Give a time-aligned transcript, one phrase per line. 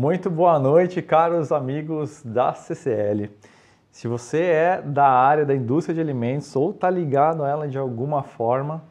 [0.00, 3.28] Muito boa noite, caros amigos da CCL.
[3.90, 7.76] Se você é da área da indústria de alimentos ou está ligado a ela de
[7.76, 8.82] alguma forma,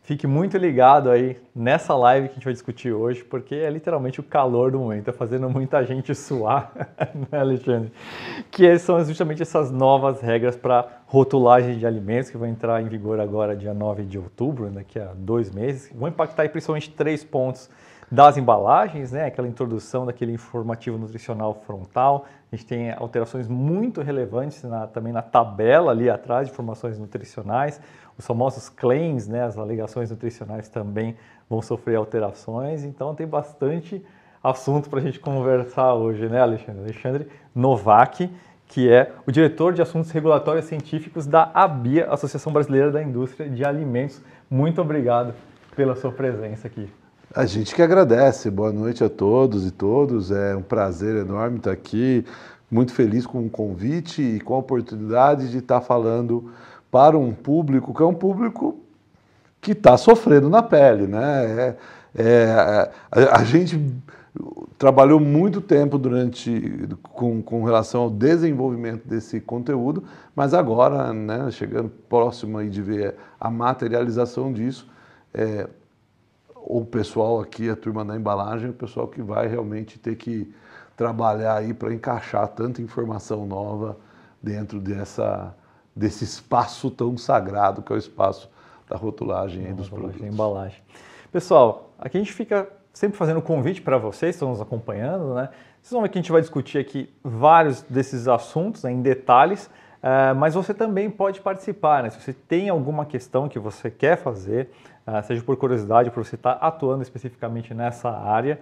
[0.00, 4.18] fique muito ligado aí nessa live que a gente vai discutir hoje, porque é literalmente
[4.18, 6.72] o calor do momento, está fazendo muita gente suar,
[7.30, 7.92] né, Alexandre?
[8.50, 13.20] Que são justamente essas novas regras para rotulagem de alimentos que vão entrar em vigor
[13.20, 15.92] agora, dia 9 de outubro, daqui a dois meses.
[15.94, 17.68] Vão impactar aí principalmente três pontos
[18.10, 22.26] das embalagens, né, aquela introdução daquele informativo nutricional frontal.
[22.52, 27.80] A gente tem alterações muito relevantes na, também na tabela ali atrás de informações nutricionais.
[28.16, 31.16] Os famosos claims, né, as alegações nutricionais também
[31.50, 32.84] vão sofrer alterações.
[32.84, 34.04] Então tem bastante
[34.42, 36.82] assunto para a gente conversar hoje, né, Alexandre?
[36.82, 38.30] Alexandre Novak,
[38.68, 43.64] que é o diretor de assuntos regulatórios científicos da ABIA, Associação Brasileira da Indústria de
[43.64, 44.22] Alimentos.
[44.48, 45.34] Muito obrigado
[45.74, 46.88] pela sua presença aqui.
[47.36, 48.50] A gente que agradece.
[48.50, 50.30] Boa noite a todos e todos.
[50.30, 52.24] É um prazer enorme estar aqui.
[52.70, 56.50] Muito feliz com o convite e com a oportunidade de estar falando
[56.90, 58.80] para um público que é um público
[59.60, 61.44] que está sofrendo na pele, né?
[61.44, 61.76] É,
[62.14, 63.78] é, a, a, gente
[64.78, 71.90] trabalhou muito tempo durante com, com relação ao desenvolvimento desse conteúdo, mas agora, né, chegando
[72.08, 74.88] próximo aí de ver a materialização disso,
[75.34, 75.68] é,
[76.66, 80.52] o pessoal aqui, a turma da embalagem, o pessoal que vai realmente ter que
[80.96, 83.96] trabalhar aí para encaixar tanta informação nova
[84.42, 85.54] dentro dessa,
[85.94, 88.50] desse espaço tão sagrado que é o espaço
[88.88, 90.20] da rotulagem e dos produtos.
[90.20, 90.82] Da embalagem.
[91.30, 95.50] Pessoal, aqui a gente fica sempre fazendo convite para vocês, estão nos acompanhando, né?
[95.80, 99.66] Vocês vão ver que a gente vai discutir aqui vários desses assuntos né, em detalhes,
[99.66, 102.10] uh, mas você também pode participar, né?
[102.10, 104.70] Se você tem alguma questão que você quer fazer,
[105.22, 108.58] seja por curiosidade, por você estar tá atuando especificamente nessa área,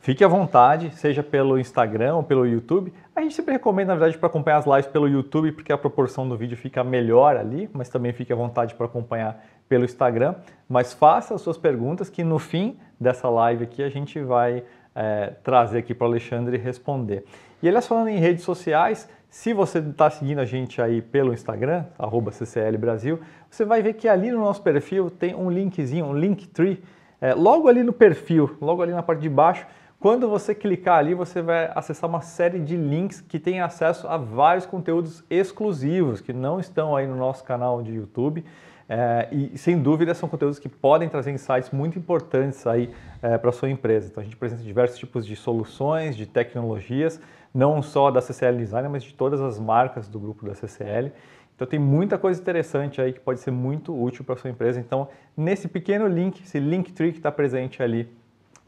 [0.00, 2.92] fique à vontade, seja pelo Instagram ou pelo YouTube.
[3.14, 6.28] A gente sempre recomenda, na verdade, para acompanhar as lives pelo YouTube, porque a proporção
[6.28, 10.34] do vídeo fica melhor ali, mas também fique à vontade para acompanhar pelo Instagram.
[10.68, 14.62] Mas faça as suas perguntas, que no fim dessa live aqui a gente vai
[14.94, 17.24] é, trazer aqui para o Alexandre responder.
[17.62, 21.84] E aliás, falando em redes sociais, se você está seguindo a gente aí pelo Instagram,
[21.96, 26.12] arroba CCL Brasil, você vai ver que ali no nosso perfil tem um linkzinho, um
[26.12, 26.82] Linktree,
[27.20, 29.64] é, logo ali no perfil, logo ali na parte de baixo.
[30.00, 34.16] Quando você clicar ali, você vai acessar uma série de links que tem acesso a
[34.16, 38.44] vários conteúdos exclusivos que não estão aí no nosso canal de YouTube.
[38.88, 42.90] É, e sem dúvida são conteúdos que podem trazer insights muito importantes aí
[43.22, 44.08] é, para sua empresa.
[44.08, 47.20] Então a gente apresenta diversos tipos de soluções, de tecnologias
[47.52, 51.12] não só da CCL Design, mas de todas as marcas do grupo da CCL.
[51.54, 54.80] Então tem muita coisa interessante aí que pode ser muito útil para a sua empresa.
[54.80, 58.08] Então, nesse pequeno link, esse Linktree que está presente ali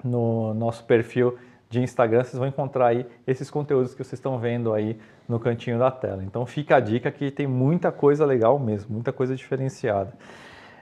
[0.05, 1.39] no nosso perfil
[1.71, 5.79] de Instagram, vocês vão encontrar aí esses conteúdos que vocês estão vendo aí no cantinho
[5.79, 6.23] da tela.
[6.23, 10.13] Então fica a dica que tem muita coisa legal mesmo, muita coisa diferenciada.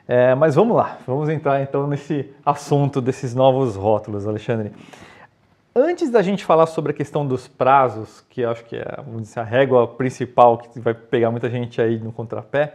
[0.08, 4.72] É, mas vamos lá, vamos entrar então nesse assunto desses novos rótulos, Alexandre.
[5.74, 9.44] Antes da gente falar sobre a questão dos prazos, que acho que é dizer, a
[9.44, 12.74] régua principal que vai pegar muita gente aí no contrapé,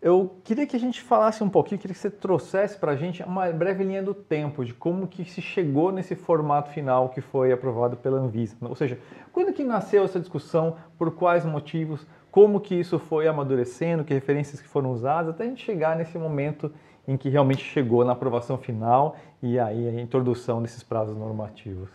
[0.00, 3.24] eu queria que a gente falasse um pouquinho, queria que você trouxesse para a gente
[3.24, 7.50] uma breve linha do tempo de como que se chegou nesse formato final que foi
[7.50, 8.54] aprovado pela Anvisa.
[8.60, 9.00] Ou seja,
[9.32, 14.60] quando que nasceu essa discussão, por quais motivos, como que isso foi amadurecendo, que referências
[14.60, 16.70] que foram usadas, até a gente chegar nesse momento
[17.06, 21.88] em que realmente chegou na aprovação final e aí a introdução desses prazos normativos?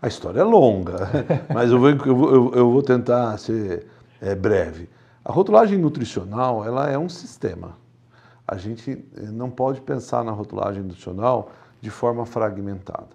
[0.00, 1.08] A história é longa,
[1.52, 3.86] mas eu vou, eu, eu vou tentar ser
[4.20, 4.88] é, breve.
[5.24, 7.76] A rotulagem nutricional ela é um sistema.
[8.46, 11.50] A gente eh, não pode pensar na rotulagem nutricional
[11.82, 13.10] de forma fragmentada.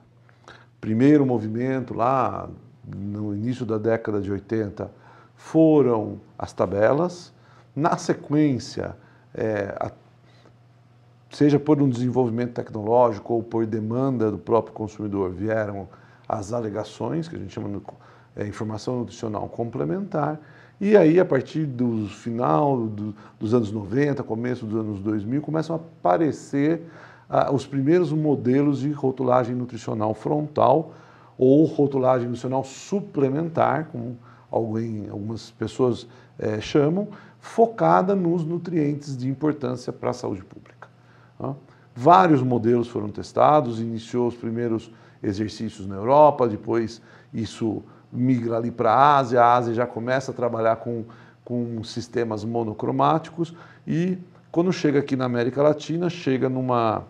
[0.79, 2.47] Primeiro movimento lá
[2.85, 4.91] no início da década de 80
[5.35, 7.33] foram as tabelas.
[7.75, 8.95] Na sequência,
[9.33, 9.75] é,
[11.33, 15.87] seja por um desenvolvimento tecnológico ou por demanda do próprio consumidor, vieram
[16.27, 17.81] as alegações, que a gente chama de
[18.35, 20.39] é, informação nutricional complementar,
[20.81, 25.75] e aí, a partir do final do, dos anos 90, começo dos anos 2000, começam
[25.75, 26.81] a aparecer
[27.29, 30.93] ah, os primeiros modelos de rotulagem nutricional frontal
[31.37, 34.17] ou rotulagem nutricional suplementar, como
[34.51, 36.07] alguém, algumas pessoas
[36.37, 37.07] é, chamam,
[37.39, 40.72] focada nos nutrientes de importância para a saúde pública.
[41.95, 44.91] Vários modelos foram testados, iniciou os primeiros
[45.21, 47.01] exercícios na Europa, depois
[47.33, 51.05] isso migra ali para a Ásia, a Ásia já começa a trabalhar com,
[51.43, 53.53] com sistemas monocromáticos
[53.87, 54.17] e
[54.51, 57.03] quando chega aqui na América Latina, chega numa,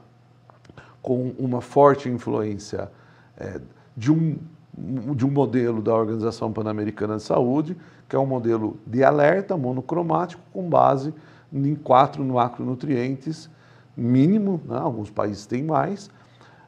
[1.01, 2.89] com uma forte influência
[3.37, 3.59] é,
[3.95, 4.37] de um
[4.75, 7.77] de um modelo da Organização Pan-Americana de Saúde,
[8.09, 11.13] que é um modelo de alerta monocromático com base
[11.51, 13.49] em quatro macronutrientes
[13.95, 14.77] mínimo, né?
[14.77, 16.09] alguns países têm mais,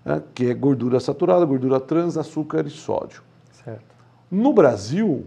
[0.04, 0.22] né?
[0.34, 3.24] que é gordura saturada, gordura trans, açúcar e sódio.
[3.52, 3.96] Certo.
[4.30, 5.26] No Brasil,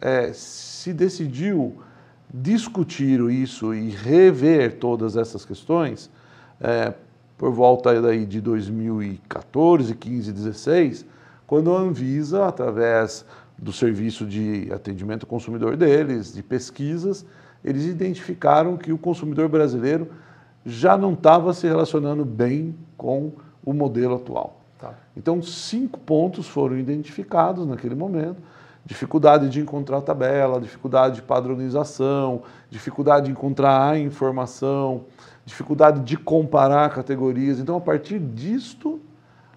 [0.00, 1.76] é, se decidiu
[2.32, 6.10] discutir isso e rever todas essas questões
[6.60, 6.92] é,
[7.38, 11.06] por volta daí de 2014, 15, 16,
[11.46, 13.24] quando a Anvisa, através
[13.58, 17.24] do serviço de atendimento ao consumidor deles, de pesquisas,
[17.64, 20.08] eles identificaram que o consumidor brasileiro
[20.66, 23.30] já não estava se relacionando bem com
[23.64, 24.60] o modelo atual.
[24.76, 24.94] Tá.
[25.16, 28.42] Então, cinco pontos foram identificados naquele momento:
[28.84, 35.04] dificuldade de encontrar tabela, dificuldade de padronização, dificuldade de encontrar a informação,
[35.44, 37.60] dificuldade de comparar categorias.
[37.60, 39.00] Então, a partir disto,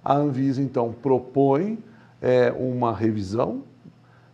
[0.06, 1.80] a Anvisa então propõe
[2.22, 3.64] é, uma revisão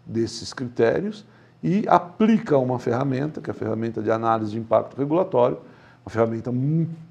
[0.05, 1.25] desses critérios
[1.63, 5.57] e aplica uma ferramenta, que é a ferramenta de análise de impacto regulatório,
[6.05, 6.53] uma ferramenta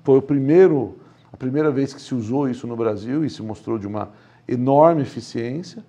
[0.04, 0.96] foi o primeiro,
[1.32, 4.10] a primeira vez que se usou isso no Brasil e se mostrou de uma
[4.46, 5.84] enorme eficiência.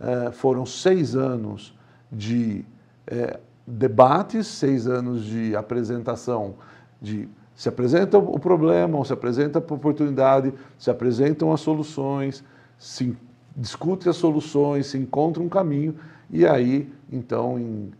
[0.00, 1.74] É, foram seis anos
[2.10, 2.64] de
[3.06, 6.54] é, debates, seis anos de apresentação
[7.00, 12.44] de se apresenta o problema, se apresenta a oportunidade, se apresentam as soluções,
[12.78, 13.16] se
[13.56, 15.94] discute as soluções, se encontra um caminho,
[16.30, 17.90] e aí, então, em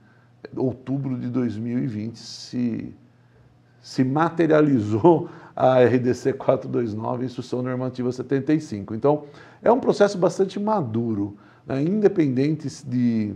[0.54, 2.94] outubro de 2020, se,
[3.86, 8.96] se materializou a RDC 429, Instrução Normativa 75.
[8.96, 9.26] Então,
[9.62, 11.80] é um processo bastante maduro, né?
[11.84, 13.32] independente de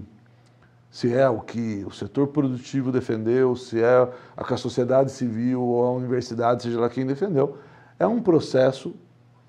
[0.90, 5.62] se é o que o setor produtivo defendeu, se é a que a sociedade civil
[5.62, 7.56] ou a universidade, seja lá quem defendeu,
[7.96, 8.92] é um processo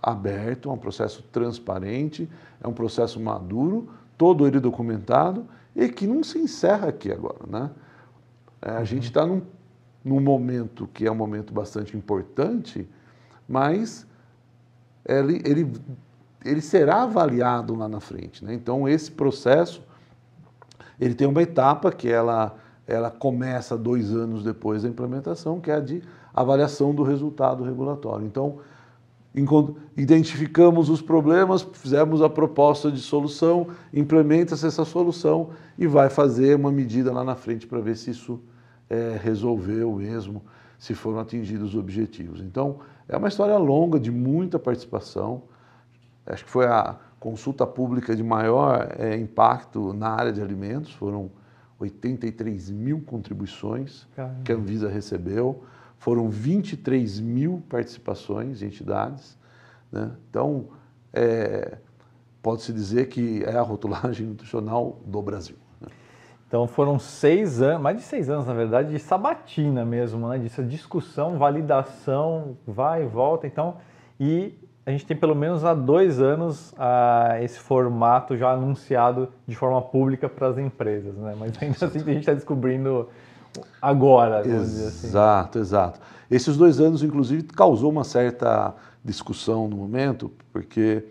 [0.04, 2.30] aberto, é um processo transparente,
[2.64, 7.40] é um processo maduro, todo ele documentado e que não se encerra aqui agora.
[7.48, 7.72] Né?
[8.62, 8.86] É, a uhum.
[8.86, 9.42] gente está num,
[10.04, 12.88] num momento que é um momento bastante importante,
[13.48, 14.06] mas
[15.06, 15.72] ele, ele,
[16.44, 18.44] ele será avaliado lá na frente.
[18.44, 18.54] Né?
[18.54, 19.84] Então, esse processo
[21.00, 22.56] ele tem uma etapa que ela,
[22.86, 28.26] ela começa dois anos depois da implementação, que é a de avaliação do resultado regulatório.
[28.26, 28.60] Então,
[29.98, 36.72] identificamos os problemas, fizemos a proposta de solução, implementa-se essa solução e vai fazer uma
[36.72, 38.40] medida lá na frente para ver se isso
[38.92, 40.44] é, resolveu mesmo,
[40.78, 42.42] se foram atingidos os objetivos.
[42.42, 45.44] Então, é uma história longa, de muita participação.
[46.26, 51.30] Acho que foi a, consulta pública de maior é, impacto na área de alimentos, foram
[51.80, 54.42] 83 mil contribuições Caramba.
[54.44, 55.64] que a Anvisa recebeu,
[56.00, 59.38] foram 23 mil participações de entidades.
[59.92, 60.12] Né?
[60.28, 60.70] Então,
[61.14, 61.78] é,
[62.42, 65.58] pode-se dizer que é a rotulagem nutricional do Brasil.
[66.52, 70.38] Então foram seis anos, mais de seis anos na verdade, de sabatina mesmo, né?
[70.38, 73.48] Disso, discussão, validação, vai e volta.
[73.48, 73.78] Então,
[74.20, 74.54] e
[74.86, 76.76] a gente tem pelo menos há dois anos
[77.42, 81.34] esse formato já anunciado de forma pública para as empresas, né?
[81.40, 83.08] Mas ainda assim a gente está descobrindo
[83.82, 84.40] agora.
[84.40, 84.52] Assim.
[84.52, 85.68] Exato, assim.
[85.70, 86.02] exato.
[86.30, 91.06] Esses dois anos, inclusive, causou uma certa discussão no momento, porque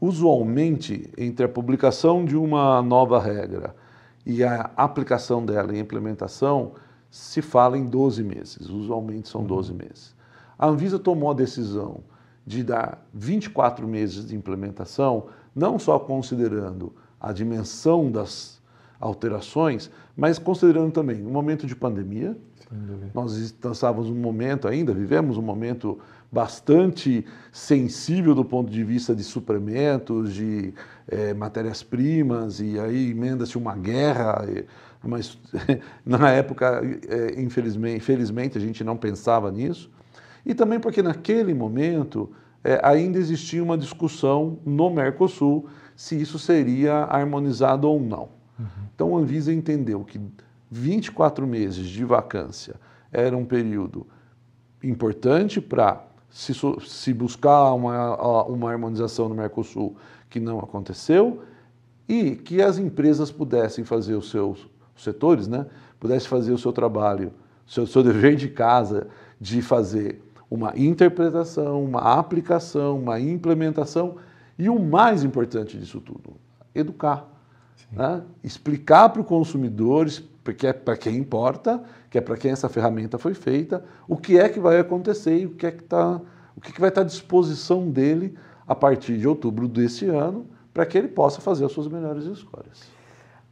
[0.00, 3.80] usualmente entre a publicação de uma nova regra
[4.24, 6.72] e a aplicação dela e implementação
[7.10, 9.78] se fala em 12 meses, usualmente são 12 uhum.
[9.78, 10.14] meses.
[10.58, 12.00] A Anvisa tomou a decisão
[12.46, 18.60] de dar 24 meses de implementação, não só considerando a dimensão das
[18.98, 22.36] alterações, mas considerando também o momento de pandemia.
[23.12, 25.98] Nós estávamos um momento ainda, vivemos um momento
[26.32, 30.72] bastante sensível do ponto de vista de suplementos, de
[31.06, 34.42] é, matérias-primas, e aí emenda-se uma guerra,
[35.02, 35.38] mas
[36.06, 39.90] na época, é, infelizmente, infelizmente, a gente não pensava nisso.
[40.44, 42.30] E também porque naquele momento
[42.64, 48.30] é, ainda existia uma discussão no Mercosul se isso seria harmonizado ou não.
[48.58, 48.66] Uhum.
[48.94, 50.18] Então a Anvisa entendeu que
[50.70, 52.76] 24 meses de vacância
[53.12, 54.06] era um período
[54.82, 56.52] importante para se,
[56.86, 59.96] se, buscar uma, uma harmonização no Mercosul
[60.28, 61.42] que não aconteceu
[62.08, 65.66] e que as empresas pudessem fazer os seus os setores, né,
[65.98, 67.32] pudessem fazer o seu trabalho,
[67.66, 69.08] o seu, seu dever de casa
[69.40, 74.16] de fazer uma interpretação, uma aplicação, uma implementação
[74.58, 76.34] e o mais importante disso tudo,
[76.74, 77.26] educar.
[77.90, 78.22] Né?
[78.44, 80.08] Explicar para o consumidor,
[80.42, 84.38] porque é para quem importa, que é para quem essa ferramenta foi feita, o que
[84.38, 86.20] é que vai acontecer e o que é que, tá,
[86.56, 90.86] o que, que vai estar à disposição dele a partir de outubro desse ano para
[90.86, 92.90] que ele possa fazer as suas melhores escolhas.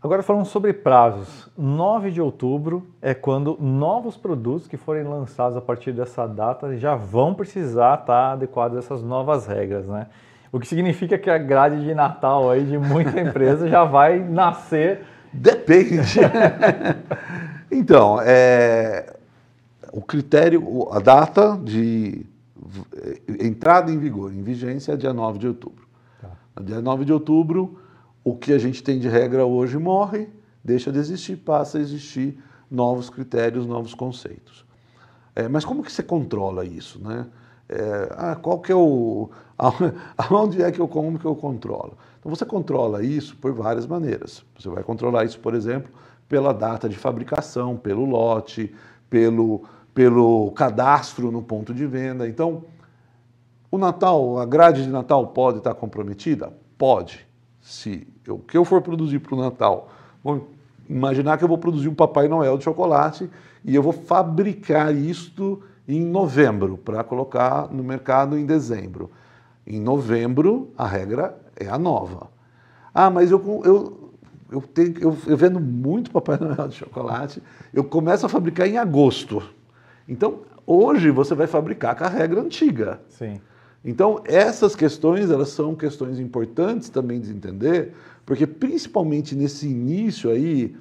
[0.03, 5.61] Agora falando sobre prazos, 9 de outubro é quando novos produtos que forem lançados a
[5.61, 10.07] partir dessa data já vão precisar estar adequados a essas novas regras, né?
[10.51, 15.05] O que significa que a grade de Natal aí de muita empresa já vai nascer.
[15.33, 16.21] Depende.
[17.71, 19.17] então, é,
[19.93, 22.27] o critério, a data de
[23.41, 25.87] entrada em vigor, em vigência, é dia 9 de outubro.
[26.21, 26.31] Tá.
[26.63, 27.79] Dia 9 de outubro,
[28.25, 30.29] o que a gente tem de regra hoje morre,
[30.63, 32.39] deixa de existir, passa a existir
[32.71, 34.65] novos critérios, novos conceitos.
[35.35, 37.27] É, mas como que você controla isso, né?
[37.69, 39.31] É, ah, qual que é o...
[40.19, 41.97] Aonde é que eu, como que eu controlo?
[42.21, 44.45] Então você controla isso por várias maneiras.
[44.59, 45.91] Você vai controlar isso, por exemplo,
[46.29, 48.73] pela data de fabricação, pelo lote,
[49.09, 52.29] pelo, pelo cadastro no ponto de venda.
[52.29, 52.65] Então,
[53.71, 56.53] o Natal, a grade de Natal pode estar comprometida?
[56.77, 57.27] Pode.
[57.61, 59.89] Se o que eu for produzir para o Natal,
[60.23, 60.49] vou
[60.89, 63.31] imaginar que eu vou produzir um Papai Noel de chocolate
[63.65, 69.11] e eu vou fabricar isto em novembro para colocar no mercado em dezembro.
[69.67, 72.31] Em novembro, a regra é a nova.
[72.93, 74.13] Ah, mas eu, eu,
[74.51, 78.79] eu, tenho, eu, eu vendo muito Papai Noel de chocolate, eu começo a fabricar em
[78.79, 79.43] agosto.
[80.09, 83.01] Então, hoje você vai fabricar com a regra antiga.
[83.09, 83.41] Sim.
[83.85, 87.95] Então, essas questões, elas são questões importantes também de entender,
[88.27, 90.77] porque principalmente nesse início aí,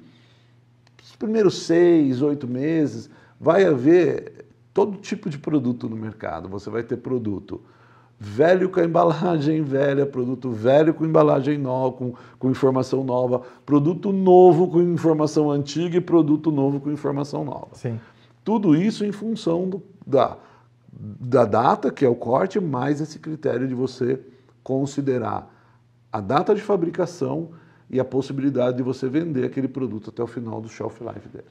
[1.02, 3.08] os primeiros seis, oito meses,
[3.38, 4.44] vai haver
[4.74, 6.48] todo tipo de produto no mercado.
[6.48, 7.62] Você vai ter produto
[8.22, 14.12] velho com a embalagem velha, produto velho com embalagem nova, com, com informação nova, produto
[14.12, 17.68] novo com informação antiga e produto novo com informação nova.
[17.72, 17.98] Sim.
[18.44, 20.36] Tudo isso em função do, da,
[20.92, 24.20] da data, que é o corte, mais esse critério de você
[24.62, 25.50] considerar
[26.12, 27.52] a data de fabricação
[27.88, 31.48] e a possibilidade de você vender aquele produto até o final do shelf life dele.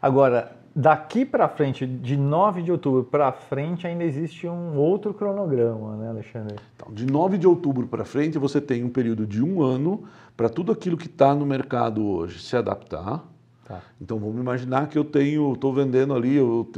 [0.00, 5.96] Agora, daqui para frente, de 9 de outubro para frente, ainda existe um outro cronograma,
[5.96, 6.56] né, Alexandre?
[6.76, 10.04] Então, de 9 de outubro para frente, você tem um período de um ano
[10.36, 13.24] para tudo aquilo que está no mercado hoje se adaptar.
[13.64, 13.80] Tá.
[14.00, 16.68] Então vamos imaginar que eu tenho, estou vendendo ali, eu,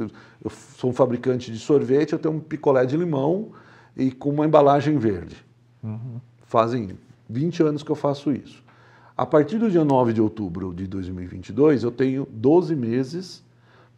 [0.42, 3.52] eu, sou um fabricante de sorvete, eu tenho um picolé de limão
[3.96, 5.36] e com uma embalagem verde.
[5.82, 6.20] Uhum.
[6.42, 6.98] Fazem
[7.28, 8.62] 20 anos que eu faço isso.
[9.16, 13.44] A partir do dia 9 de outubro de 2022, eu tenho 12 meses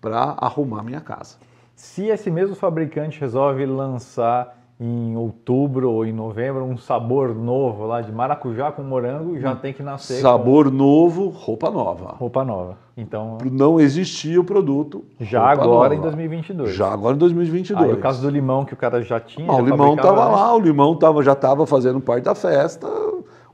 [0.00, 1.36] para arrumar minha casa.
[1.74, 8.02] Se esse mesmo fabricante resolve lançar em outubro ou em novembro um sabor novo lá
[8.02, 9.56] de maracujá com morango, já hum.
[9.56, 10.20] tem que nascer.
[10.20, 10.70] Sabor com...
[10.70, 12.14] novo, roupa nova.
[12.18, 12.78] Roupa nova.
[12.96, 15.04] Então não existia o produto.
[15.18, 15.94] Já agora nova.
[15.94, 16.74] em 2022.
[16.74, 17.84] Já agora em 2022.
[17.84, 19.50] Aí o caso do limão que o cara já tinha.
[19.50, 22.86] Ah, o limão estava lá, o limão tava, já estava fazendo parte da festa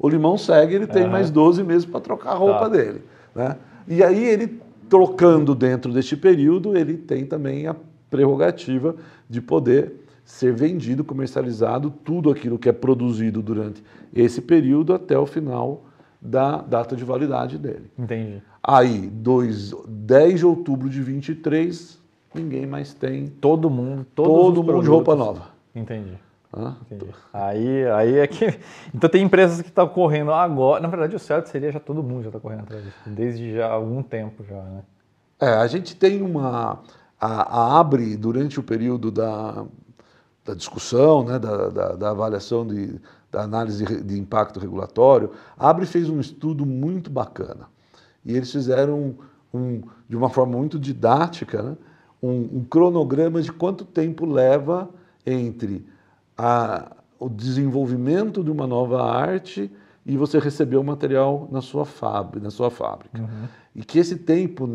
[0.02, 1.10] o limão segue, ele tem uhum.
[1.10, 2.68] mais 12 meses para trocar a roupa tá.
[2.68, 3.04] dele.
[3.32, 3.56] Né?
[3.86, 4.60] E aí ele,
[4.92, 7.74] trocando dentro deste período, ele tem também a
[8.10, 8.94] prerrogativa
[9.26, 9.90] de poder
[10.22, 13.82] ser vendido, comercializado, tudo aquilo que é produzido durante
[14.14, 15.86] esse período até o final
[16.20, 17.90] da data de validade dele.
[17.98, 18.42] Entendi.
[18.62, 21.98] Aí, dois, 10 de outubro de 23,
[22.34, 23.28] ninguém mais tem.
[23.28, 25.52] Todo mundo, todo mundo de roupa nova.
[25.74, 26.18] Entendi.
[27.32, 28.46] Aí, aí é que.
[28.94, 30.82] Então tem empresas que estão correndo agora.
[30.82, 33.70] Na verdade, o certo seria já todo mundo já está correndo atrás disso, desde já
[33.70, 34.82] algum tempo já, né?
[35.40, 36.82] É, a gente tem uma.
[37.18, 39.64] A, a Abre, durante o período da,
[40.44, 45.70] da discussão, né, da, da, da avaliação de, da análise de, de impacto regulatório, a
[45.70, 47.68] Abre fez um estudo muito bacana.
[48.24, 49.16] E eles fizeram,
[49.54, 51.76] um, de uma forma muito didática, né,
[52.22, 54.88] um, um cronograma de quanto tempo leva
[55.24, 55.86] entre
[56.36, 59.70] a, o desenvolvimento de uma nova arte
[60.04, 62.44] e você receber o material na sua fábrica.
[62.44, 63.20] Na sua fábrica.
[63.20, 63.48] Uhum.
[63.74, 64.68] E que esse tempo,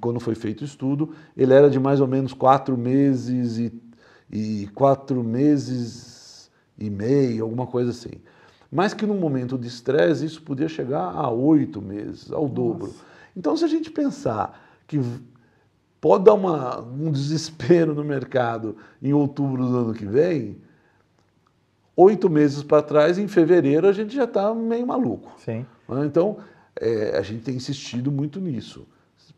[0.00, 3.82] quando foi feito o estudo, ele era de mais ou menos quatro meses e,
[4.30, 8.20] e quatro meses e meio, alguma coisa assim.
[8.70, 12.54] Mas que num momento de estresse isso podia chegar a oito meses, ao Nossa.
[12.54, 12.94] dobro.
[13.34, 15.00] Então, se a gente pensar que
[16.00, 20.58] pode dar uma, um desespero no mercado em outubro do ano que vem,
[21.96, 25.32] oito meses para trás, em fevereiro, a gente já está meio maluco.
[25.38, 25.64] Sim.
[25.88, 26.04] Né?
[26.04, 26.36] Então,
[26.78, 28.86] é, a gente tem insistido muito nisso.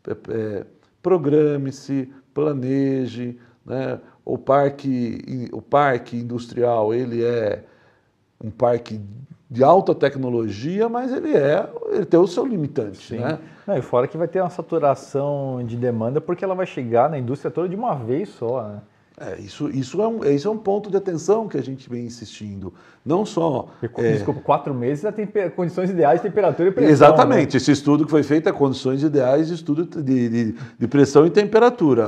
[0.05, 0.65] É, é,
[1.01, 3.39] Programe-se, planeje.
[3.65, 3.99] Né?
[4.25, 7.63] O, parque, o parque industrial ele é
[8.43, 8.99] um parque
[9.49, 13.17] de alta tecnologia, mas ele é ele tem o seu limitante, Sim.
[13.17, 13.39] né?
[13.65, 17.17] Não, e fora que vai ter uma saturação de demanda porque ela vai chegar na
[17.17, 18.81] indústria toda de uma vez só, né?
[19.19, 22.05] É, isso, isso, é um, isso é um ponto de atenção que a gente vem
[22.05, 22.73] insistindo.
[23.05, 23.67] Não só.
[23.97, 26.91] É, Desculpa, quatro meses já tem condições ideais de temperatura e pressão.
[26.91, 27.53] Exatamente.
[27.53, 27.57] Né?
[27.57, 31.29] Esse estudo que foi feito é condições ideais de estudo de, de, de pressão e
[31.29, 32.07] temperatura.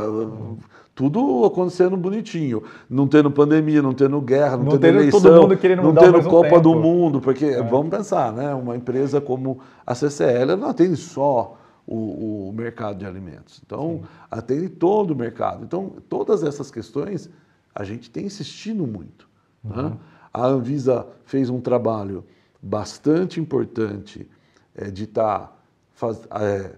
[0.95, 2.63] Tudo acontecendo bonitinho.
[2.89, 5.93] Não tendo pandemia, não tendo guerra, não, não tendo, tendo eleição, todo mundo querendo não
[5.93, 7.19] tendo Copa do Mundo.
[7.19, 7.61] Porque, é.
[7.61, 8.53] vamos pensar, né?
[8.53, 11.57] uma empresa como a CCL não atende só
[11.91, 13.61] o, o mercado de alimentos.
[13.65, 14.07] Então, Sim.
[14.29, 15.65] atende todo o mercado.
[15.65, 17.29] Então, todas essas questões
[17.75, 19.27] a gente tem insistido muito.
[19.63, 19.75] Né?
[19.75, 19.89] Uhum.
[19.89, 19.97] Né?
[20.33, 22.23] A Anvisa fez um trabalho
[22.61, 24.25] bastante importante
[24.73, 25.53] é, de estar
[25.99, 26.71] tá é,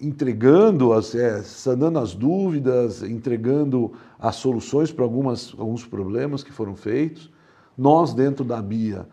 [0.00, 6.74] entregando, as, é, sanando as dúvidas, entregando as soluções para algumas, alguns problemas que foram
[6.74, 7.30] feitos.
[7.76, 9.06] Nós, dentro da BIA,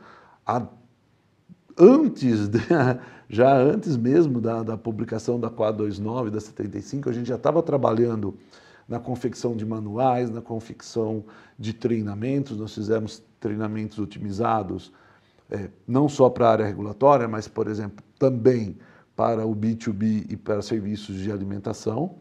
[1.77, 2.59] antes de,
[3.29, 8.37] já antes mesmo da, da publicação da 429, da 75, a gente já estava trabalhando
[8.87, 11.23] na confecção de manuais, na confecção
[11.57, 12.57] de treinamentos.
[12.57, 14.91] Nós fizemos treinamentos otimizados,
[15.49, 18.77] é, não só para a área regulatória, mas, por exemplo, também
[19.15, 22.15] para o B2B e para serviços de alimentação,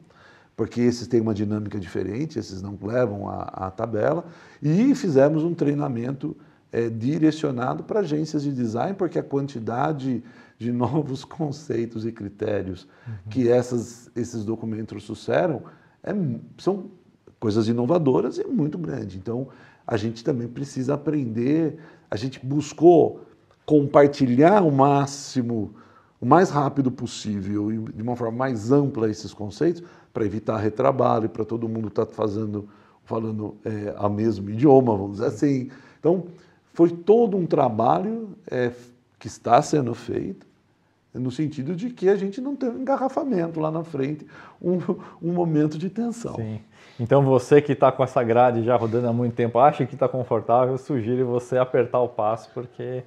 [0.55, 4.27] porque esses têm uma dinâmica diferente, esses não levam a, a tabela.
[4.63, 6.37] E fizemos um treinamento
[6.73, 10.25] é, direcionado para agências de design, porque a quantidade
[10.59, 13.15] de novos conceitos e critérios uhum.
[13.29, 15.63] que essas, esses documentos trouxeram
[16.03, 16.13] é,
[16.59, 16.91] são
[17.39, 19.19] coisas inovadoras e muito grande.
[19.19, 19.49] Então,
[19.87, 21.77] a gente também precisa aprender,
[22.11, 23.21] a gente buscou
[23.67, 25.75] compartilhar o máximo,
[26.21, 31.29] o mais rápido possível e de uma forma mais ampla esses conceitos para evitar retrabalho,
[31.29, 32.69] para todo mundo estar tá fazendo,
[33.05, 35.71] falando é, o mesmo idioma, vamos dizer assim.
[35.99, 36.27] Então,
[36.73, 38.71] foi todo um trabalho é,
[39.19, 40.47] que está sendo feito
[41.15, 44.27] no sentido de que a gente não tem um engarrafamento lá na frente,
[44.61, 44.79] um,
[45.23, 46.35] um momento de tensão.
[46.37, 46.61] Sim.
[46.99, 50.09] Então você que está com essa grade já rodando há muito tempo, acha que está
[50.09, 53.03] confortável, sugiro você apertar o passo, porque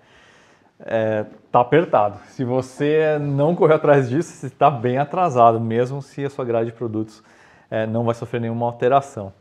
[0.79, 2.19] está é, tá apertado.
[2.29, 6.71] Se você não correr atrás disso, você está bem atrasado, mesmo se a sua grade
[6.71, 7.23] de produtos
[7.69, 9.33] é, não vai sofrer nenhuma alteração.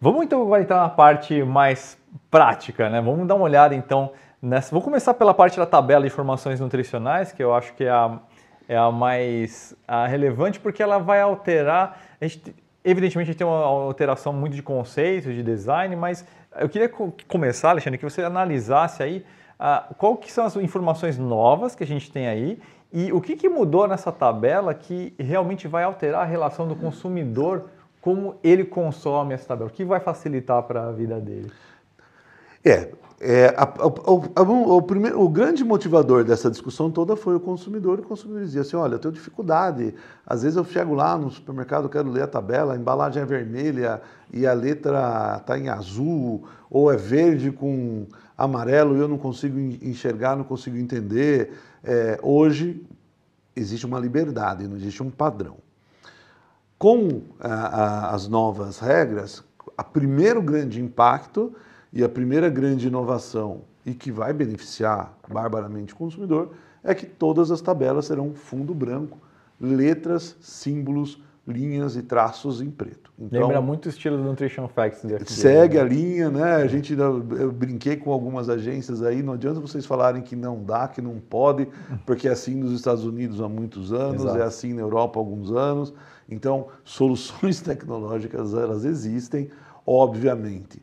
[0.00, 1.98] Vamos então agora entrar na parte mais
[2.30, 3.00] prática, né?
[3.00, 4.10] Vamos dar uma olhada então
[4.42, 7.90] Nessa, vou começar pela parte da tabela de informações nutricionais, que eu acho que é
[7.90, 8.18] a,
[8.66, 12.00] é a mais a relevante, porque ela vai alterar.
[12.18, 16.24] A gente, evidentemente, a gente tem uma alteração muito de conceito, de design, mas
[16.58, 16.90] eu queria
[17.28, 19.26] começar, Alexandre, que você analisasse aí
[19.60, 22.58] uh, qual que são as informações novas que a gente tem aí
[22.90, 27.68] e o que, que mudou nessa tabela que realmente vai alterar a relação do consumidor,
[28.00, 31.50] como ele consome essa tabela, o que vai facilitar para a vida dele.
[32.64, 32.90] É,
[33.22, 33.66] é, a, a,
[34.36, 37.98] a, o, primeiro, o grande motivador dessa discussão toda foi o consumidor.
[38.00, 39.94] O consumidor dizia assim: olha, eu tenho dificuldade.
[40.26, 44.00] Às vezes eu chego lá no supermercado, quero ler a tabela, a embalagem é vermelha
[44.32, 48.06] e a letra está em azul, ou é verde com
[48.38, 51.52] amarelo e eu não consigo enxergar, não consigo entender.
[51.84, 52.82] É, hoje
[53.54, 55.56] existe uma liberdade, não existe um padrão.
[56.80, 59.44] Com as novas regras,
[59.78, 61.54] o primeiro grande impacto
[61.92, 67.50] e a primeira grande inovação, e que vai beneficiar barbaramente o consumidor, é que todas
[67.50, 69.18] as tabelas serão fundo branco,
[69.60, 73.12] letras, símbolos, linhas e traços em preto.
[73.18, 75.02] Então, Lembra muito o estilo do Nutrition Facts.
[75.26, 75.82] segue né?
[75.82, 76.54] a linha, né?
[76.54, 80.88] A gente, eu brinquei com algumas agências aí, não adianta vocês falarem que não dá,
[80.88, 81.68] que não pode,
[82.06, 84.38] porque é assim nos Estados Unidos há muitos anos, Exato.
[84.38, 85.92] é assim na Europa há alguns anos.
[86.30, 89.50] Então, soluções tecnológicas, elas existem,
[89.86, 90.82] obviamente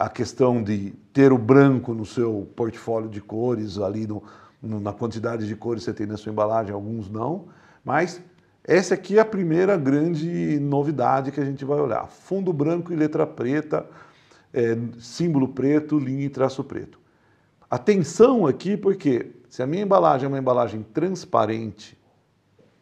[0.00, 4.22] a questão de ter o branco no seu portfólio de cores, ali no,
[4.62, 7.48] no, na quantidade de cores que você tem na sua embalagem, alguns não,
[7.84, 8.22] mas
[8.64, 12.06] essa aqui é a primeira grande novidade que a gente vai olhar.
[12.08, 13.86] Fundo branco e letra preta,
[14.54, 16.98] é, símbolo preto, linha e traço preto.
[17.70, 21.98] Atenção aqui, porque se a minha embalagem é uma embalagem transparente,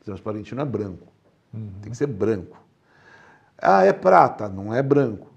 [0.05, 1.13] transparente não é branco,
[1.53, 1.71] uhum.
[1.83, 2.63] tem que ser branco.
[3.61, 5.29] Ah, é prata, não é branco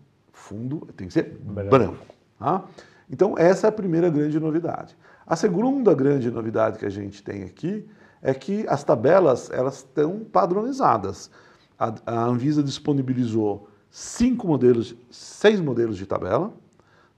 [0.52, 1.70] fundo tem que ser branco.
[1.70, 2.06] branco
[2.40, 2.66] tá?
[3.10, 4.98] Então, essa é a primeira grande novidade.
[5.26, 7.88] A segunda grande novidade que a gente tem aqui
[8.22, 11.30] é que as tabelas elas estão padronizadas.
[11.78, 16.54] A, a Anvisa disponibilizou cinco modelos, seis modelos de tabela.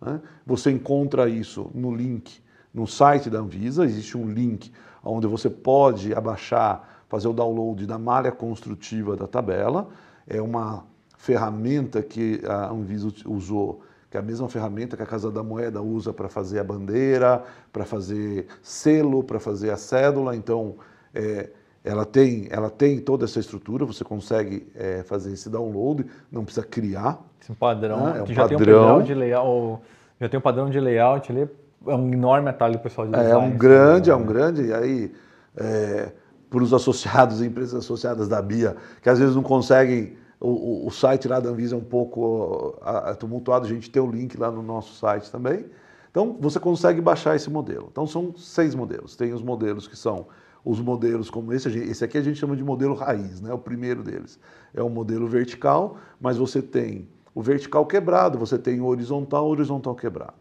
[0.01, 0.19] Né?
[0.45, 2.41] Você encontra isso no link
[2.73, 3.85] no site da Anvisa.
[3.85, 4.71] Existe um link
[5.03, 9.87] onde você pode abaixar, fazer o download da malha construtiva da tabela.
[10.27, 10.83] É uma
[11.15, 15.79] ferramenta que a Anvisa usou, que é a mesma ferramenta que a Casa da Moeda
[15.79, 20.35] usa para fazer a bandeira, para fazer selo, para fazer a cédula.
[20.35, 20.73] Então,
[21.13, 21.51] é,
[21.83, 26.65] ela tem, ela tem toda essa estrutura, você consegue é, fazer esse download, não precisa
[26.65, 27.21] criar.
[27.39, 28.81] Esse padrão, Ah, é um que já tem um padrão.
[28.87, 29.83] padrão de layout,
[30.19, 31.47] já tem um padrão de layout ali,
[31.85, 33.53] é um enorme atalho pessoal de É, design.
[33.53, 34.19] um grande, é né?
[34.19, 35.11] um grande, e aí,
[35.55, 36.11] é,
[36.53, 41.27] para os associados, empresas associadas da BIA, que às vezes não conseguem, o, o- site
[41.27, 42.77] lá da Anvisa é um pouco
[43.19, 45.65] tumultuado, a gente tem o link lá no nosso site também.
[46.11, 47.87] Então, você consegue baixar esse modelo.
[47.91, 49.15] Então, são seis modelos.
[49.15, 50.27] Tem os modelos que são
[50.63, 53.51] os modelos como esse, esse aqui a gente chama de modelo raiz, né?
[53.51, 54.39] o primeiro deles.
[54.75, 59.49] É o modelo vertical, mas você tem o vertical quebrado, você tem o horizontal, o
[59.49, 60.35] horizontal quebrado.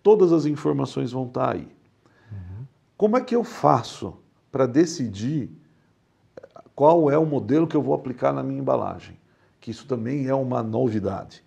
[0.00, 1.66] Todas as informações vão estar aí.
[2.96, 4.14] Como é que eu faço
[4.56, 5.50] para decidir
[6.74, 9.14] qual é o modelo que eu vou aplicar na minha embalagem?
[9.60, 11.44] Que isso também é uma novidade.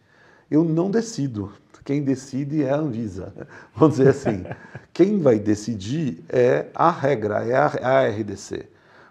[0.49, 1.51] Eu não decido.
[1.83, 3.33] Quem decide é a Anvisa.
[3.75, 4.45] Vamos dizer assim.
[4.93, 8.67] Quem vai decidir é a regra, é a, a RDC.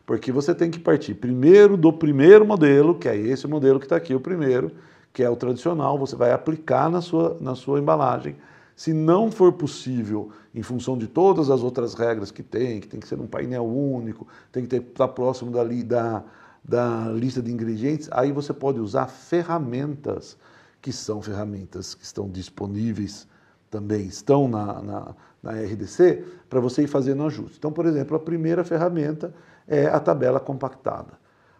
[0.07, 3.97] Porque você tem que partir primeiro do primeiro modelo, que é esse modelo que está
[3.97, 4.71] aqui, o primeiro,
[5.13, 8.37] que é o tradicional, você vai aplicar na sua, na sua embalagem.
[8.77, 12.99] Se não for possível, em função de todas as outras regras que tem, que tem
[12.99, 16.25] que ser um painel único, tem que estar próximo da, da,
[16.65, 20.37] da lista de ingredientes, aí você pode usar ferramentas,
[20.83, 23.29] que são ferramentas que estão disponíveis
[23.71, 27.57] também, estão na, na, na RDC, para você ir fazendo ajuste.
[27.57, 29.33] Então, por exemplo, a primeira ferramenta
[29.69, 31.13] é a tabela compactada.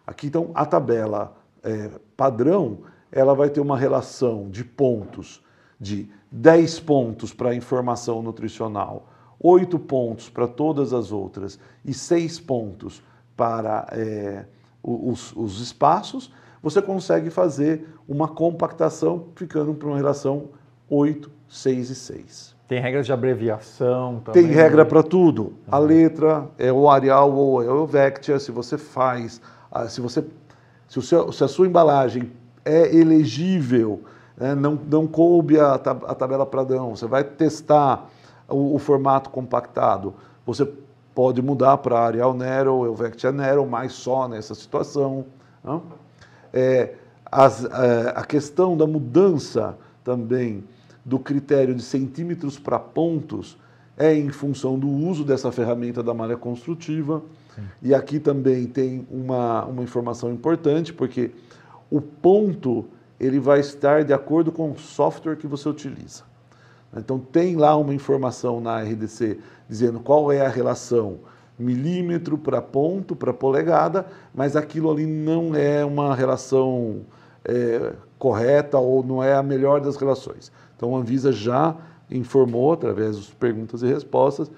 [0.05, 5.41] Aqui, então, a tabela é, padrão, ela vai ter uma relação de pontos
[5.79, 9.07] de 10 pontos para a informação nutricional,
[9.39, 13.01] 8 pontos para todas as outras e 6 pontos
[13.35, 14.45] para é,
[14.83, 20.49] os, os espaços, você consegue fazer uma compactação ficando para uma relação
[20.89, 22.55] 8, 6 e 6.
[22.67, 24.43] Tem regras de abreviação também.
[24.43, 24.89] Tem regra né?
[24.89, 25.53] para tudo.
[25.71, 28.37] A letra é o Arial ou é o Vectia.
[28.37, 30.23] Se você faz, ah, se você,
[30.87, 32.31] se, o seu- se a sua embalagem
[32.63, 34.03] é elegível,
[34.39, 38.09] né, não, não coube a, a tabela Pradão, você vai testar
[38.47, 40.13] o, o formato compactado,
[40.45, 40.67] você
[41.13, 45.25] pode mudar para Arial Nero ou Vectia Nero, mas só nessa situação.
[45.63, 45.79] né?
[46.53, 46.93] É,
[47.31, 50.63] as- é, a questão da mudança também
[51.03, 53.57] do critério de centímetros para pontos
[53.97, 57.21] é em função do uso dessa ferramenta da malha construtiva.
[57.81, 61.31] E aqui também tem uma, uma informação importante, porque
[61.91, 62.85] o ponto
[63.19, 66.23] ele vai estar de acordo com o software que você utiliza.
[66.95, 71.19] Então tem lá uma informação na RDC dizendo qual é a relação
[71.57, 77.01] milímetro para ponto para polegada, mas aquilo ali não é uma relação
[77.43, 80.51] é, correta ou não é a melhor das relações.
[80.75, 81.75] Então a Anvisa já
[82.09, 84.49] informou através das perguntas e respostas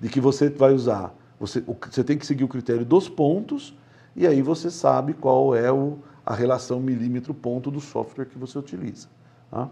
[0.00, 3.76] de que você vai usar, você, você tem que seguir o critério dos pontos
[4.16, 9.08] e aí você sabe qual é o, a relação milímetro-ponto do software que você utiliza.
[9.50, 9.68] tá?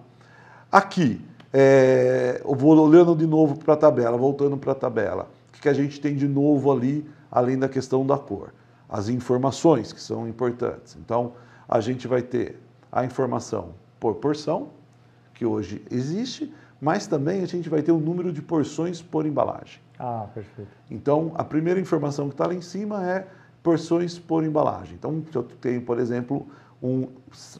[0.70, 1.20] Aqui,
[1.52, 5.28] é, eu vou olhando de novo para a tabela, voltando para a tabela.
[5.48, 8.52] O que, que a gente tem de novo ali, além da questão da cor?
[8.88, 10.96] As informações que são importantes.
[11.00, 11.32] Então,
[11.68, 12.58] a gente vai ter
[12.90, 14.68] a informação por porção,
[15.34, 19.80] que hoje existe, mas também a gente vai ter o número de porções por embalagem.
[19.98, 20.70] Ah, perfeito.
[20.90, 23.26] Então, a primeira informação que está lá em cima é
[23.62, 24.94] porções por embalagem.
[24.98, 26.46] Então, se eu tenho, por exemplo,
[26.82, 27.06] um,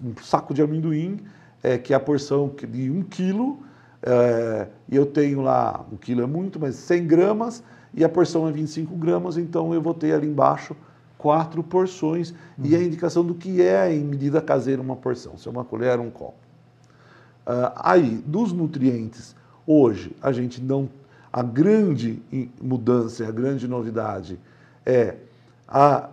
[0.03, 1.21] um saco de amendoim,
[1.63, 3.61] é, que é a porção de um quilo,
[4.03, 7.63] é, e eu tenho lá, um quilo é muito, mas 100 gramas,
[7.95, 10.75] e a porção é 25 gramas, então eu vou ter ali embaixo
[11.17, 15.51] quatro porções, e a indicação do que é em medida caseira uma porção, se é
[15.51, 16.35] uma colher ou um copo.
[17.47, 19.35] Ah, aí, dos nutrientes,
[19.67, 20.89] hoje a gente não.
[21.33, 22.21] A grande
[22.61, 24.39] mudança, a grande novidade
[24.85, 25.17] é
[25.75, 26.11] a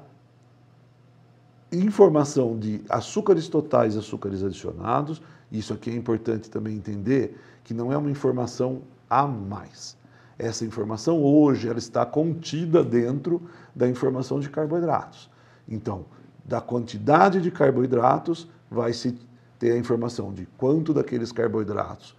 [1.69, 5.22] informação de açúcares totais e açúcares adicionados.
[5.52, 9.98] Isso aqui é importante também entender que não é uma informação a mais.
[10.38, 13.41] Essa informação hoje ela está contida dentro
[13.76, 15.30] da informação de carboidratos.
[15.67, 16.06] Então,
[16.45, 19.19] da quantidade de carboidratos vai se
[19.60, 22.15] ter a informação de quanto daqueles carboidratos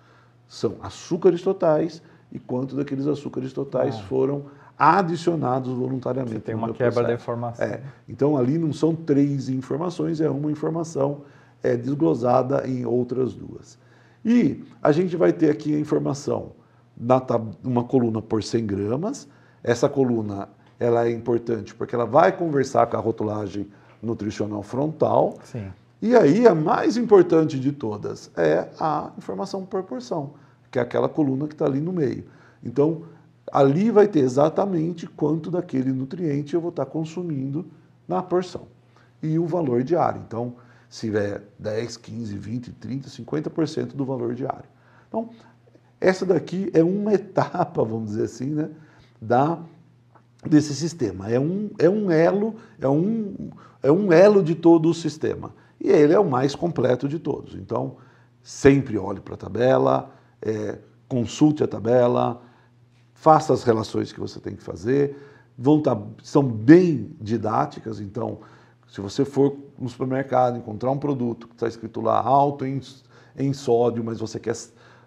[0.46, 4.03] são açúcares totais e quanto daqueles açúcares totais Ah.
[4.03, 4.44] foram
[4.81, 6.37] adicionados voluntariamente.
[6.37, 7.23] Você tem uma quebra da processo.
[7.23, 7.66] informação.
[7.66, 11.21] É, então ali não são três informações, é uma informação
[11.62, 13.79] é, desglosada em outras duas.
[14.25, 16.53] E a gente vai ter aqui a informação
[16.97, 17.21] na
[17.62, 19.29] uma coluna por 100 gramas.
[19.62, 23.69] Essa coluna ela é importante porque ela vai conversar com a rotulagem
[24.03, 25.35] nutricional frontal.
[25.45, 25.71] Sim.
[26.01, 30.31] E aí a mais importante de todas é a informação por porção,
[30.71, 32.25] que é aquela coluna que está ali no meio.
[32.64, 33.03] Então,
[33.53, 37.66] ali vai ter exatamente quanto daquele nutriente eu vou estar consumindo
[38.07, 38.66] na porção.
[39.22, 40.22] E o valor diário.
[40.26, 40.55] Então,
[40.88, 44.68] se tiver 10, 15, 20, 30, 50% do valor diário.
[45.09, 45.31] Então,
[46.00, 48.70] essa daqui é uma etapa, vamos dizer assim, né,
[49.20, 49.59] da,
[50.44, 51.31] desse sistema.
[51.31, 53.50] É um, é um elo, é um,
[53.83, 55.55] é um elo de todo o sistema.
[55.81, 57.55] E ele é o mais completo de todos.
[57.55, 57.96] Então,
[58.42, 62.42] sempre olhe para a tabela, é, consulte a tabela,
[63.20, 65.14] faça as relações que você tem que fazer.
[65.56, 68.38] Vão tá, são bem didáticas, então,
[68.88, 72.80] se você for no supermercado encontrar um produto que está escrito lá alto em,
[73.37, 74.56] em sódio, mas você quer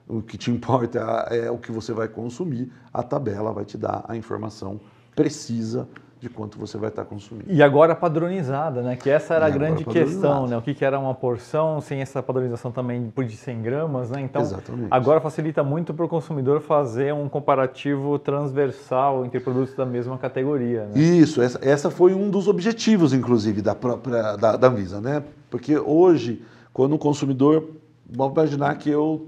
[0.08, 0.99] o que te importa
[1.32, 4.80] é o que você vai consumir, a tabela vai te dar a informação
[5.15, 5.88] precisa
[6.24, 7.52] de quanto você vai estar consumindo.
[7.52, 8.96] E agora padronizada, né?
[8.96, 10.56] Que essa era e a grande questão, né?
[10.56, 14.22] O que, que era uma porção sem essa padronização também por de 100 gramas, né?
[14.22, 14.88] Então, Exatamente.
[14.90, 20.86] agora facilita muito para o consumidor fazer um comparativo transversal entre produtos da mesma categoria.
[20.86, 20.98] Né?
[20.98, 25.22] Isso, essa, essa foi um dos objetivos, inclusive, da própria da, da Anvisa, né?
[25.50, 27.68] Porque hoje, quando o consumidor,
[28.10, 29.28] vamos imaginar que eu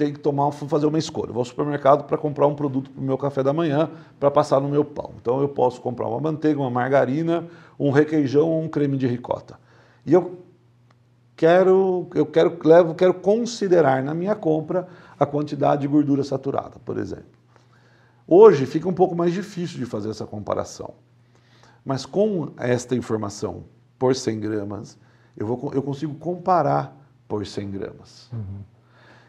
[0.00, 1.28] tem que tomar, fazer uma escolha.
[1.28, 4.30] Eu vou ao supermercado para comprar um produto para o meu café da manhã para
[4.30, 5.12] passar no meu pão.
[5.20, 7.46] Então eu posso comprar uma manteiga, uma margarina,
[7.78, 9.60] um requeijão ou um creme de ricota.
[10.06, 10.38] E eu
[11.36, 16.96] quero, eu quero, levo, quero considerar na minha compra a quantidade de gordura saturada, por
[16.96, 17.38] exemplo.
[18.26, 20.94] Hoje fica um pouco mais difícil de fazer essa comparação.
[21.84, 23.64] Mas com esta informação
[23.98, 24.96] por 100 gramas,
[25.36, 26.96] eu, vou, eu consigo comparar
[27.28, 28.30] por 100 gramas.
[28.32, 28.79] Uhum.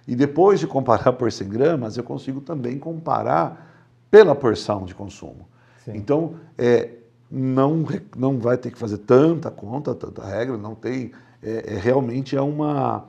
[0.07, 3.71] E depois de comparar por 100 gramas, eu consigo também comparar
[4.09, 5.47] pela porção de consumo.
[5.85, 5.93] Sim.
[5.95, 6.89] Então, é,
[7.29, 7.85] não,
[8.15, 11.11] não vai ter que fazer tanta conta, tanta regra, não tem.
[11.41, 13.05] É, é, realmente é, uma,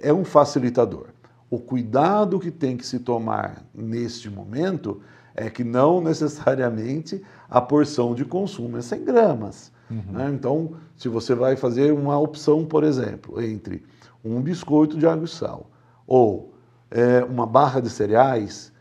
[0.00, 1.06] é um facilitador.
[1.48, 5.00] O cuidado que tem que se tomar neste momento
[5.36, 9.72] é que não necessariamente a porção de consumo é 100 gramas.
[9.90, 10.02] Uhum.
[10.12, 10.30] Né?
[10.30, 13.84] Então, se você vai fazer uma opção, por exemplo, entre
[14.24, 15.70] um biscoito de água e sal
[16.06, 16.54] ou
[16.90, 18.72] é, uma barra de cereais,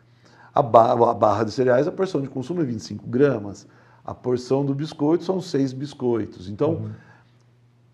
[0.54, 3.68] a, a, barra de cereais, a porção de consumo é 25 gramas,
[4.06, 6.50] a porção do biscoito são 6 biscoitos.
[6.50, 6.92] Então, uhum.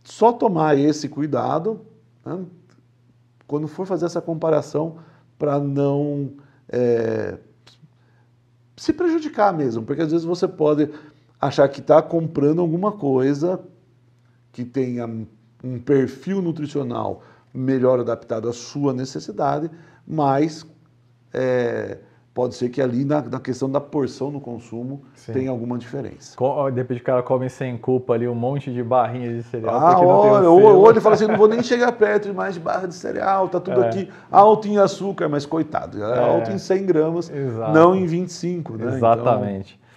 [0.03, 1.81] só tomar esse cuidado
[2.25, 2.45] né,
[3.47, 4.97] quando for fazer essa comparação
[5.37, 6.31] para não
[6.67, 7.37] é,
[8.75, 10.89] se prejudicar mesmo, porque às vezes você pode
[11.39, 13.59] achar que está comprando alguma coisa
[14.51, 15.05] que tenha
[15.63, 19.69] um perfil nutricional melhor adaptado à sua necessidade,
[20.07, 20.65] mas
[21.33, 21.97] é,
[22.33, 25.33] pode ser que ali na, na, questão da porção no consumo Sim.
[25.33, 26.37] tenha alguma diferença.
[26.71, 29.75] De repente o cara come sem culpa ali um monte de barrinhas de cereal.
[29.75, 32.59] Ah, olha, ou, ou ele fala assim, não vou nem chegar perto de mais de
[32.59, 33.87] barra de cereal, tá tudo é.
[33.87, 36.19] aqui alto em açúcar, mas coitado, é, é.
[36.19, 37.73] alto em 100 gramas, Exato.
[37.73, 38.77] não em 25.
[38.77, 38.95] Né?
[38.95, 39.73] Exatamente.
[39.73, 39.89] Então...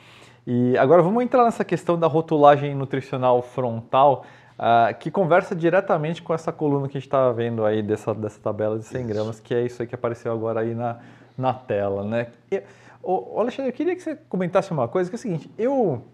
[0.44, 4.24] E agora vamos entrar nessa questão da rotulagem nutricional frontal,
[4.58, 8.38] Uh, que conversa diretamente com essa coluna que a gente está vendo aí dessa, dessa
[8.40, 9.08] tabela de 100 isso.
[9.12, 10.98] gramas, que é isso aí que apareceu agora aí na,
[11.36, 12.28] na tela, né?
[12.50, 12.62] E,
[13.02, 16.04] ô, Alexandre, eu queria que você comentasse uma coisa, que é o seguinte, eu,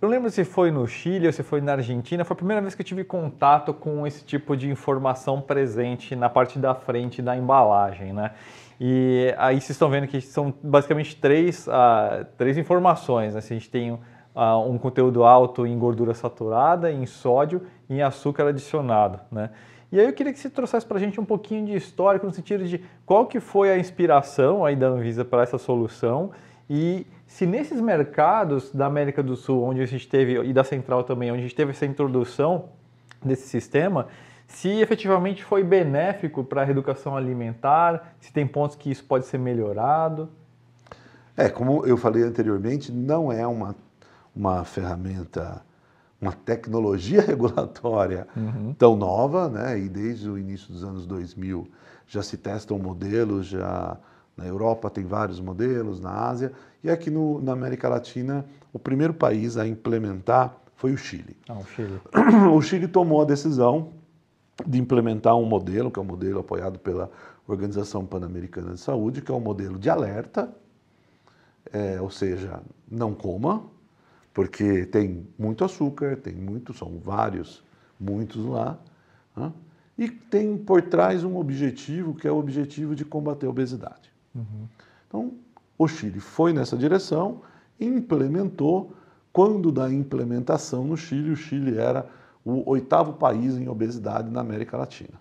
[0.00, 2.74] eu lembro se foi no Chile ou se foi na Argentina, foi a primeira vez
[2.74, 7.36] que eu tive contato com esse tipo de informação presente na parte da frente da
[7.36, 8.32] embalagem, né?
[8.80, 13.42] E aí vocês estão vendo que são basicamente três, uh, três informações, né?
[13.42, 13.98] Se a gente tem
[14.40, 19.50] uh, um conteúdo alto em gordura saturada, em sódio e em açúcar adicionado, né?
[19.92, 22.32] E aí eu queria que você trouxesse para a gente um pouquinho de histórico no
[22.32, 26.30] sentido de qual que foi a inspiração aí da Anvisa para essa solução
[26.68, 31.02] e se nesses mercados da América do Sul, onde a gente teve, e da Central
[31.02, 32.66] também, onde a gente teve essa introdução
[33.22, 34.06] desse sistema,
[34.46, 39.38] se efetivamente foi benéfico para a reeducação alimentar, se tem pontos que isso pode ser
[39.38, 40.28] melhorado.
[41.36, 43.74] É, como eu falei anteriormente, não é uma
[44.34, 45.62] uma ferramenta,
[46.20, 48.74] uma tecnologia regulatória uhum.
[48.74, 49.78] tão nova, né?
[49.78, 51.68] E desde o início dos anos 2000
[52.06, 53.96] já se testam modelos, já
[54.36, 59.12] na Europa tem vários modelos, na Ásia e aqui no, na América Latina o primeiro
[59.12, 61.36] país a implementar foi o Chile.
[61.46, 62.00] Ah, o Chile.
[62.56, 63.92] O Chile tomou a decisão
[64.66, 67.10] de implementar um modelo, que é um modelo apoiado pela
[67.46, 70.50] Organização Pan-Americana de Saúde, que é um modelo de alerta,
[71.72, 73.62] é, ou seja, não coma,
[74.32, 77.62] porque tem muito açúcar, tem muito, são vários,
[77.98, 78.78] muitos lá,
[79.36, 79.52] né?
[79.98, 84.10] e tem por trás um objetivo que é o objetivo de combater a obesidade.
[84.34, 84.66] Uhum.
[85.06, 85.32] Então,
[85.76, 87.42] o Chile foi nessa direção,
[87.78, 88.94] implementou.
[89.32, 92.08] Quando da implementação no Chile, o Chile era
[92.44, 95.20] o oitavo país em obesidade na América Latina.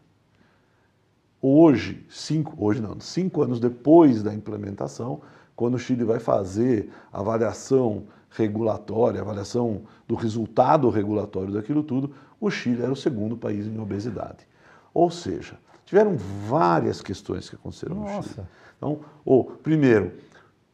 [1.42, 5.22] Hoje, cinco, hoje não, cinco anos depois da implementação,
[5.56, 12.50] quando o Chile vai fazer a avaliação regulatória, avaliação do resultado regulatório daquilo tudo, o
[12.50, 14.48] Chile era o segundo país em obesidade.
[14.94, 18.18] Ou seja, tiveram várias questões que aconteceram Nossa.
[18.18, 18.48] no Chile.
[18.78, 20.14] Então, ou, primeiro,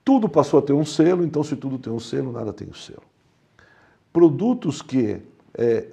[0.03, 2.71] tudo passou a ter um selo, então se tudo tem um selo, nada tem o
[2.71, 3.03] um selo.
[4.13, 5.21] Produtos que
[5.55, 5.87] é,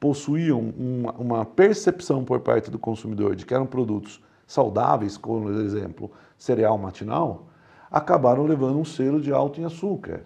[0.00, 5.60] possuíam uma, uma, percepção por parte do consumidor de que eram produtos saudáveis, como, por
[5.60, 7.46] exemplo, cereal matinal,
[7.88, 10.24] acabaram levando um selo de alto em açúcar,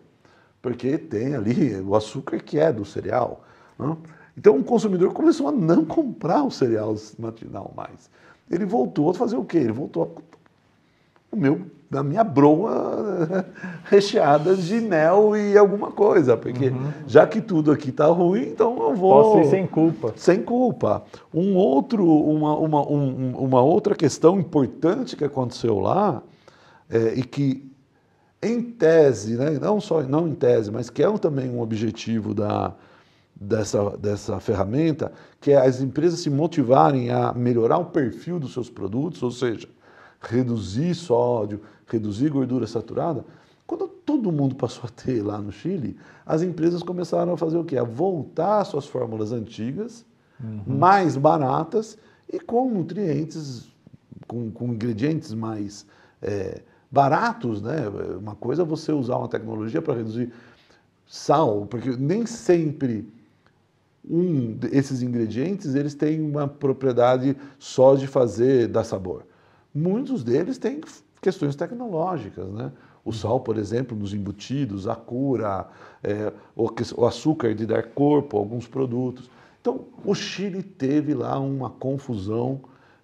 [0.67, 3.45] porque tem ali o açúcar que é do cereal.
[3.79, 3.99] Não?
[4.37, 8.11] Então o consumidor começou a não comprar o cereal matinal mais.
[8.51, 9.59] Ele voltou a fazer o quê?
[9.59, 10.07] Ele voltou a
[11.31, 11.61] o meu,
[11.93, 13.47] a minha broa
[13.89, 16.91] recheada de mel e alguma coisa, porque uhum.
[17.07, 19.23] já que tudo aqui está ruim, então eu vou.
[19.23, 20.15] Posso ir sem culpa.
[20.17, 21.05] Sem culpa.
[21.33, 26.25] Um outro, uma, uma, um, uma outra questão importante que aconteceu lá
[26.91, 27.76] é, e que
[28.43, 32.75] em tese, né, não só não em tese, mas que é também um objetivo da,
[33.35, 38.71] dessa, dessa ferramenta, que é as empresas se motivarem a melhorar o perfil dos seus
[38.71, 39.69] produtos, ou seja,
[40.21, 43.25] reduzir sódio, reduzir gordura saturada.
[43.67, 47.65] Quando todo mundo passou a ter lá no Chile, as empresas começaram a fazer o
[47.65, 47.77] quê?
[47.77, 50.07] A voltar às suas fórmulas antigas,
[50.43, 50.63] uhum.
[50.67, 51.99] mais baratas
[52.33, 53.69] e com nutrientes,
[54.27, 55.87] com, com ingredientes mais
[56.23, 56.63] é,
[56.97, 57.77] baratos, né?
[58.19, 60.33] Uma coisa é você usar uma tecnologia para reduzir
[61.07, 63.07] sal, porque nem sempre
[64.09, 69.27] um desses ingredientes eles têm uma propriedade só de fazer dar sabor.
[69.75, 70.81] Muitos deles têm
[71.21, 72.73] questões tecnológicas, né?
[73.05, 75.69] O sal, por exemplo, nos embutidos, a cura,
[76.03, 79.31] é, o açúcar de dar corpo a alguns produtos.
[79.61, 82.61] Então, o Chile teve lá uma confusão,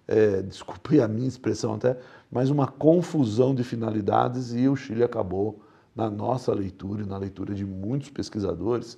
[0.07, 1.97] é, desculpe a minha expressão até,
[2.33, 5.61] mas uma confusão de finalidades e o Chile acabou,
[5.95, 8.97] na nossa leitura e na leitura de muitos pesquisadores,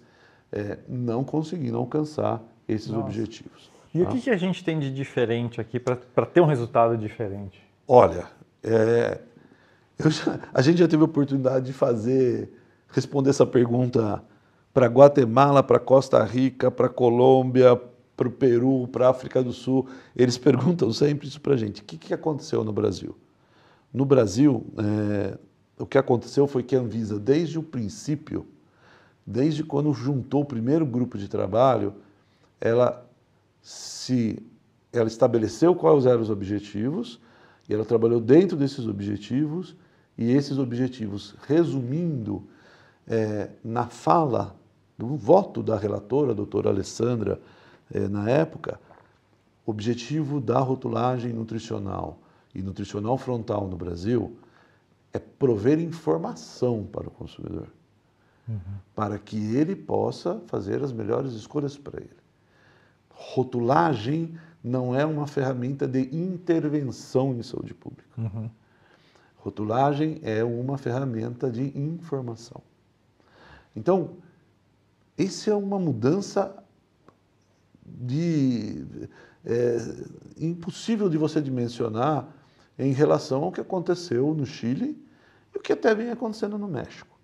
[0.50, 3.04] é, não conseguindo alcançar esses nossa.
[3.04, 3.69] objetivos.
[3.93, 4.10] E tá?
[4.10, 7.62] o que, que a gente tem de diferente aqui para ter um resultado diferente?
[7.86, 8.26] Olha,
[8.63, 9.19] é,
[10.08, 12.50] já, a gente já teve a oportunidade de fazer,
[12.88, 14.24] responder essa pergunta
[14.74, 17.76] para Guatemala, para Costa Rica, para Colômbia,
[18.15, 19.89] para o Peru, para a África do Sul.
[20.15, 23.13] Eles perguntam sempre isso para a gente: o que, que aconteceu no Brasil?
[23.96, 25.38] No Brasil, é,
[25.80, 28.46] o que aconteceu foi que a Anvisa, desde o princípio,
[29.26, 31.94] desde quando juntou o primeiro grupo de trabalho,
[32.60, 33.10] ela
[33.62, 34.38] se
[34.92, 37.22] ela estabeleceu quais eram os objetivos
[37.70, 39.78] e ela trabalhou dentro desses objetivos,
[40.18, 42.44] e esses objetivos, resumindo
[43.08, 44.58] é, na fala
[44.98, 47.40] do voto da relatora, a doutora Alessandra,
[47.90, 48.78] é, na época,
[49.66, 52.20] objetivo da rotulagem nutricional
[52.56, 54.38] e nutricional frontal no Brasil
[55.13, 57.68] é prover informação para o consumidor,
[58.48, 58.60] uhum.
[58.96, 62.18] para que ele possa fazer as melhores escolhas para ele.
[63.10, 68.10] Rotulagem não é uma ferramenta de intervenção em saúde pública.
[68.18, 68.50] Uhum.
[69.38, 72.62] Rotulagem é uma ferramenta de informação.
[73.76, 74.18] Então,
[75.18, 76.56] isso é uma mudança
[77.86, 78.86] de
[79.46, 79.78] é,
[80.38, 82.28] impossível de você dimensionar
[82.78, 85.02] em relação ao que aconteceu no Chile
[85.54, 87.18] e o que até vem acontecendo no México.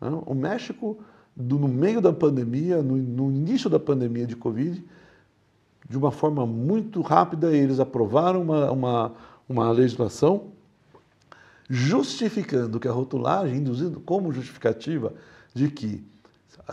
[0.00, 0.08] Né?
[0.26, 0.98] O México,
[1.36, 4.84] no meio da pandemia, no início da pandemia de Covid,
[5.88, 9.12] de uma forma muito rápida, eles aprovaram uma, uma,
[9.48, 10.48] uma legislação
[11.68, 15.12] justificando que a rotulagem, induzindo como justificativa
[15.54, 16.04] de que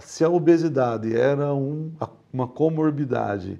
[0.02, 1.92] se a obesidade era um,
[2.32, 3.60] uma comorbidade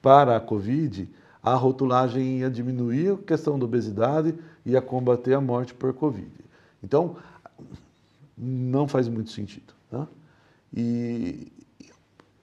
[0.00, 1.08] para a Covid,
[1.44, 6.30] a rotulagem ia diminuir a questão da obesidade e ia combater a morte por Covid.
[6.82, 7.16] Então,
[8.36, 9.74] não faz muito sentido.
[9.92, 10.06] Né?
[10.74, 11.52] E,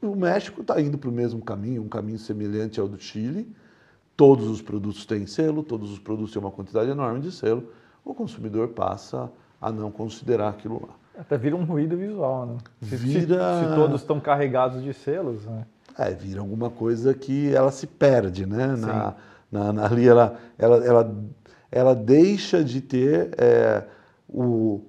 [0.01, 3.51] o México está indo para o mesmo caminho, um caminho semelhante ao do Chile.
[4.15, 7.71] Todos os produtos têm selo, todos os produtos têm uma quantidade enorme de selo.
[8.05, 10.95] O consumidor passa a não considerar aquilo lá.
[11.19, 12.57] Até vira um ruído visual, né?
[12.81, 13.59] Se, vira...
[13.59, 15.65] se, se todos estão carregados de selos, né?
[15.97, 18.75] É, vira alguma coisa que ela se perde, né?
[18.75, 19.15] Na,
[19.51, 21.15] na, na, ali ela, ela, ela,
[21.71, 23.83] ela deixa de ter é,
[24.27, 24.81] o,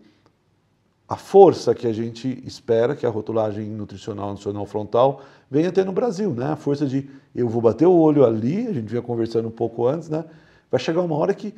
[1.09, 5.93] a força que a gente espera que a rotulagem nutricional nacional frontal venha ter no
[5.93, 6.47] Brasil, né?
[6.47, 9.87] A força de eu vou bater o olho ali, a gente vinha conversando um pouco
[9.87, 10.25] antes, né?
[10.71, 11.55] Vai chegar uma hora que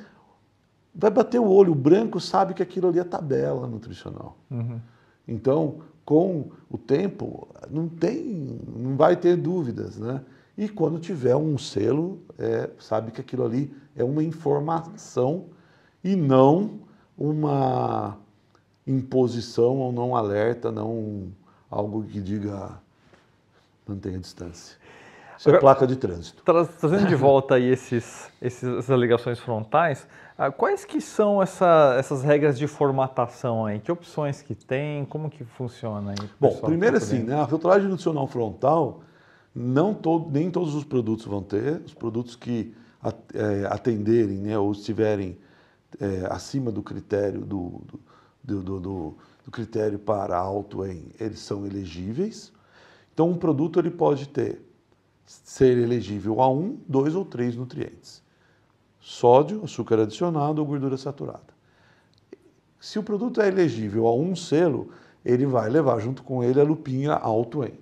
[0.94, 4.36] vai bater o olho, o branco sabe que aquilo ali é tabela nutricional.
[4.50, 4.80] Uhum.
[5.26, 10.20] Então, com o tempo, não tem, não vai ter dúvidas, né?
[10.56, 15.46] E quando tiver um selo, é, sabe que aquilo ali é uma informação
[16.02, 16.80] e não
[17.18, 18.18] uma
[18.86, 21.32] imposição ou não alerta, não
[21.70, 22.78] algo que diga
[23.86, 24.76] mantenha a distância.
[25.36, 26.42] Isso é Agora, é placa de trânsito.
[26.44, 30.06] Trazendo de volta aí esses, esses, essas ligações frontais,
[30.56, 33.78] quais que são essa, essas regras de formatação aí?
[33.78, 35.04] Que opções que tem?
[35.04, 36.28] Como que funciona aí?
[36.40, 39.02] Bom, primeiro assim, né, a filtragem nutricional frontal,
[39.54, 41.80] não todo, nem todos os produtos vão ter.
[41.84, 42.74] Os produtos que
[43.34, 45.38] é, atenderem né, ou estiverem
[46.00, 47.82] é, acima do critério do,
[48.42, 52.52] do, do, do, do critério para alto em, eles são elegíveis.
[53.12, 54.60] Então, um produto ele pode ter
[55.26, 58.22] ser elegível a um, dois ou três nutrientes:
[59.04, 61.52] sódio, açúcar adicionado ou gordura saturada.
[62.80, 64.90] Se o produto é elegível a um selo,
[65.22, 67.78] ele vai levar junto com ele a lupinha alto em.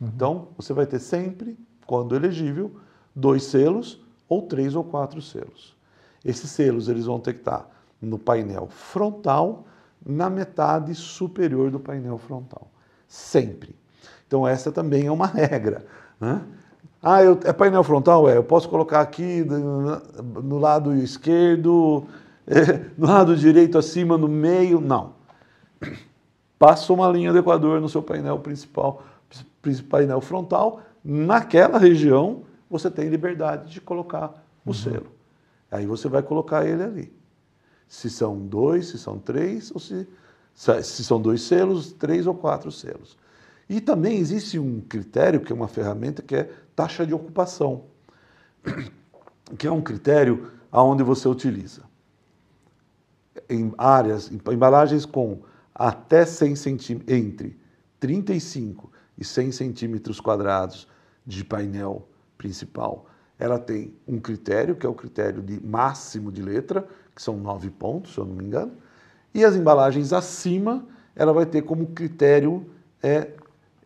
[0.00, 0.08] Uhum.
[0.08, 2.72] Então, você vai ter sempre, quando elegível,
[3.14, 5.76] dois selos ou três ou quatro selos.
[6.24, 7.70] Esses selos eles vão ter que estar
[8.02, 9.64] no painel frontal,
[10.04, 12.68] na metade superior do painel frontal.
[13.06, 13.76] Sempre.
[14.26, 15.86] Então, essa também é uma regra.
[16.20, 16.42] Né?
[17.02, 18.28] Ah, eu, é painel frontal?
[18.28, 22.06] É, eu posso colocar aqui no, lado esquerdo,
[22.46, 24.80] é, no lado direito acima, no meio?
[24.80, 25.14] Não.
[26.58, 29.02] Passa uma linha do Equador no seu painel principal,
[29.88, 34.74] painel frontal, naquela região você tem liberdade de colocar o uhum.
[34.74, 35.06] selo.
[35.70, 37.12] Aí você vai colocar ele ali.
[37.88, 40.06] Se são dois, se são três, ou se,
[40.54, 43.16] se são dois selos, três ou quatro selos.
[43.70, 47.84] E também existe um critério, que é uma ferramenta, que é taxa de ocupação,
[49.56, 51.84] que é um critério aonde você utiliza.
[53.48, 55.42] Em áreas, em embalagens com
[55.72, 57.60] até 100 centímetros, entre
[58.00, 60.88] 35 e 100 centímetros quadrados
[61.24, 63.06] de painel principal,
[63.38, 67.70] ela tem um critério, que é o critério de máximo de letra, que são nove
[67.70, 68.72] pontos, se eu não me engano,
[69.32, 72.68] e as embalagens acima, ela vai ter como critério
[73.00, 73.30] é,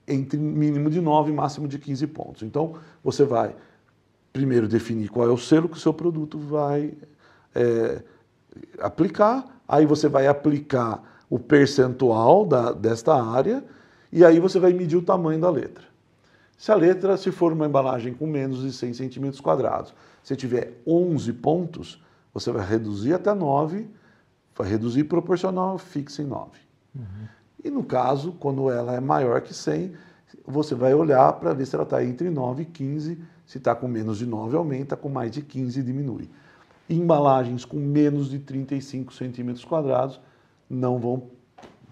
[0.07, 2.43] entre mínimo de 9 e máximo de 15 pontos.
[2.43, 3.55] Então, você vai
[4.33, 6.93] primeiro definir qual é o selo que o seu produto vai
[7.55, 8.03] é,
[8.81, 13.65] aplicar, aí você vai aplicar o percentual da, desta área
[14.13, 15.85] e aí você vai medir o tamanho da letra.
[16.57, 20.81] Se a letra, se for uma embalagem com menos de 100 centímetros quadrados, se tiver
[20.87, 22.03] 11 pontos,
[22.33, 23.89] você vai reduzir até 9,
[24.57, 26.51] vai reduzir proporcional fixa em 9.
[26.95, 27.05] Uhum.
[27.65, 29.93] E no caso, quando ela é maior que 100,
[30.47, 33.19] você vai olhar para ver se ela está entre 9 e 15.
[33.47, 36.29] Se está com menos de 9, aumenta, com mais de 15, diminui.
[36.89, 40.21] Embalagens com menos de 35 centímetros quadrados
[40.69, 41.31] não vão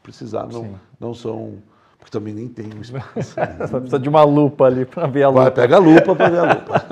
[0.02, 1.54] precisar, não, não são.
[1.98, 3.36] Porque também nem tem um espaço.
[3.70, 5.42] Só precisa de uma lupa ali para ver a lupa.
[5.42, 6.82] Vai, pega a lupa para ver a lupa.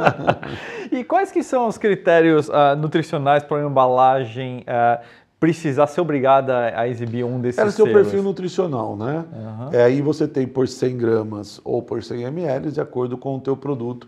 [0.92, 5.02] e quais que são os critérios uh, nutricionais para uma embalagem uh,
[5.40, 8.02] precisar ser obrigada a exibir um desses Era seu selos.
[8.02, 9.24] perfil nutricional, né?
[9.32, 9.72] Uhum.
[9.72, 13.40] É, aí você tem por 100 gramas ou por 100 ml, de acordo com o
[13.40, 14.06] teu produto.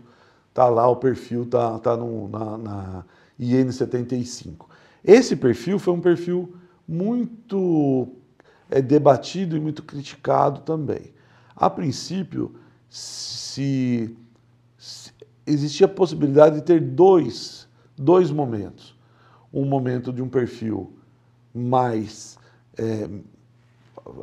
[0.53, 3.05] Tá lá o perfil, tá, tá no, na, na
[3.41, 4.67] IN75.
[5.03, 6.53] Esse perfil foi um perfil
[6.87, 8.09] muito
[8.69, 11.11] é, debatido e muito criticado também.
[11.55, 12.53] A princípio,
[12.87, 14.15] se,
[14.77, 15.11] se
[15.47, 17.67] existia a possibilidade de ter dois,
[17.97, 18.95] dois momentos.
[19.51, 20.93] Um momento de um perfil
[21.53, 22.37] mais.
[22.77, 23.09] É,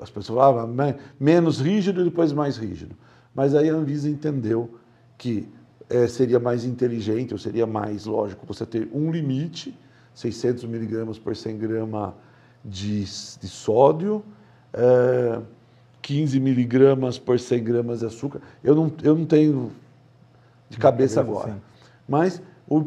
[0.03, 0.75] as pessoas falavam
[1.19, 2.95] menos rígido e depois mais rígido.
[3.35, 4.79] Mas aí a Anvisa entendeu
[5.17, 5.49] que
[5.89, 9.77] é, seria mais inteligente, ou seria mais lógico você ter um limite,
[10.15, 12.13] 600 miligramas por 100 gramas
[12.65, 14.23] de, de sódio,
[14.73, 15.41] é,
[16.03, 18.41] 15 miligramas por 100 gramas de açúcar.
[18.63, 19.73] Eu não, eu não tenho
[20.69, 21.61] de cabeça agora.
[22.09, 22.85] Mas o,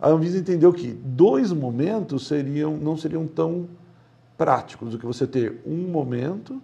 [0.00, 3.66] a Anvisa entendeu que dois momentos seriam, não seriam tão
[4.36, 6.60] práticos do que você ter um momento,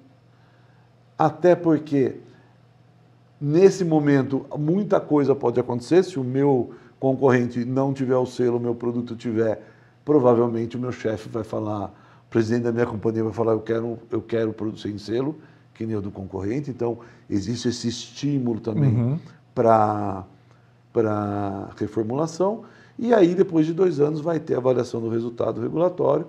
[1.18, 2.16] até porque
[3.40, 6.02] nesse momento muita coisa pode acontecer.
[6.04, 9.66] Se o meu concorrente não tiver o selo, o meu produto tiver,
[10.04, 11.86] provavelmente o meu chefe vai falar,
[12.26, 15.36] o presidente da minha companhia vai falar, eu quero, eu quero produto sem selo,
[15.72, 16.70] que nem o do concorrente.
[16.70, 16.98] Então,
[17.30, 19.18] existe esse estímulo também uhum.
[19.54, 20.26] para
[21.76, 22.64] reformulação.
[22.98, 26.26] E aí, depois de dois anos, vai ter avaliação do resultado regulatório.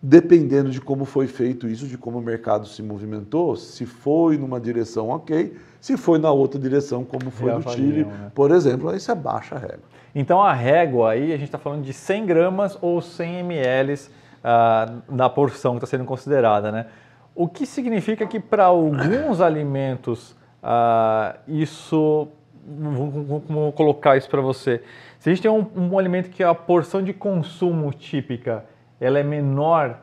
[0.00, 4.60] Dependendo de como foi feito isso, de como o mercado se movimentou, se foi numa
[4.60, 8.30] direção ok, se foi na outra direção, como foi no Chile, né?
[8.32, 9.80] por exemplo, aí você baixa a régua.
[10.14, 15.02] Então a régua aí, a gente está falando de 100 gramas ou 100 ml uh,
[15.12, 16.86] na porção que está sendo considerada, né?
[17.34, 22.28] O que significa que para alguns alimentos uh, isso,
[23.48, 24.82] vou colocar isso para você,
[25.18, 28.64] se a gente tem um, um, alimento que a porção de consumo típica
[29.00, 30.00] ela é menor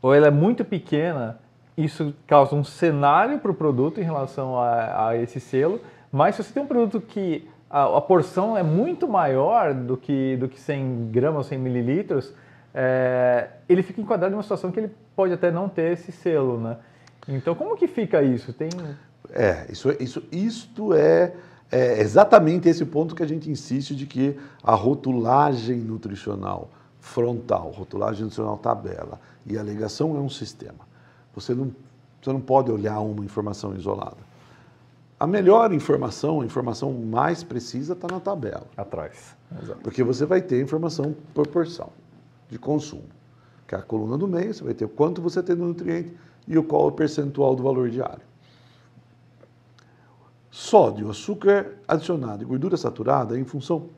[0.00, 1.38] ou ela é muito pequena,
[1.76, 5.80] isso causa um cenário para o produto em relação a, a, esse selo,
[6.10, 10.36] mas se você tem um produto que a, a, porção é muito maior do que,
[10.36, 12.34] do que 100 gramas, 100 mililitros,
[12.74, 16.58] é, ele fica enquadrado em uma situação que ele pode até não ter esse selo,
[16.58, 16.76] né?
[17.28, 18.52] Então, como que fica isso?
[18.52, 18.68] Tem...
[19.30, 21.32] É, isso, isso, isto é,
[21.72, 26.68] é exatamente esse ponto que a gente insiste de que a rotulagem nutricional
[27.00, 30.86] frontal, rotulagem nutricional tabela e a alegação é um sistema.
[31.34, 31.74] Você não,
[32.20, 34.18] você não pode olhar uma informação isolada.
[35.18, 38.66] A melhor informação, a informação mais precisa está na tabela.
[38.76, 39.34] Atrás.
[39.62, 39.80] Exato.
[39.80, 41.88] Porque você vai ter informação por porção
[42.50, 43.08] de consumo.
[43.66, 46.14] Que é a coluna do meio, você vai ter quanto você tem no nutriente
[46.46, 48.31] e o qual é o percentual do valor diário.
[50.54, 53.88] Sódio, açúcar adicionado e gordura saturada, em função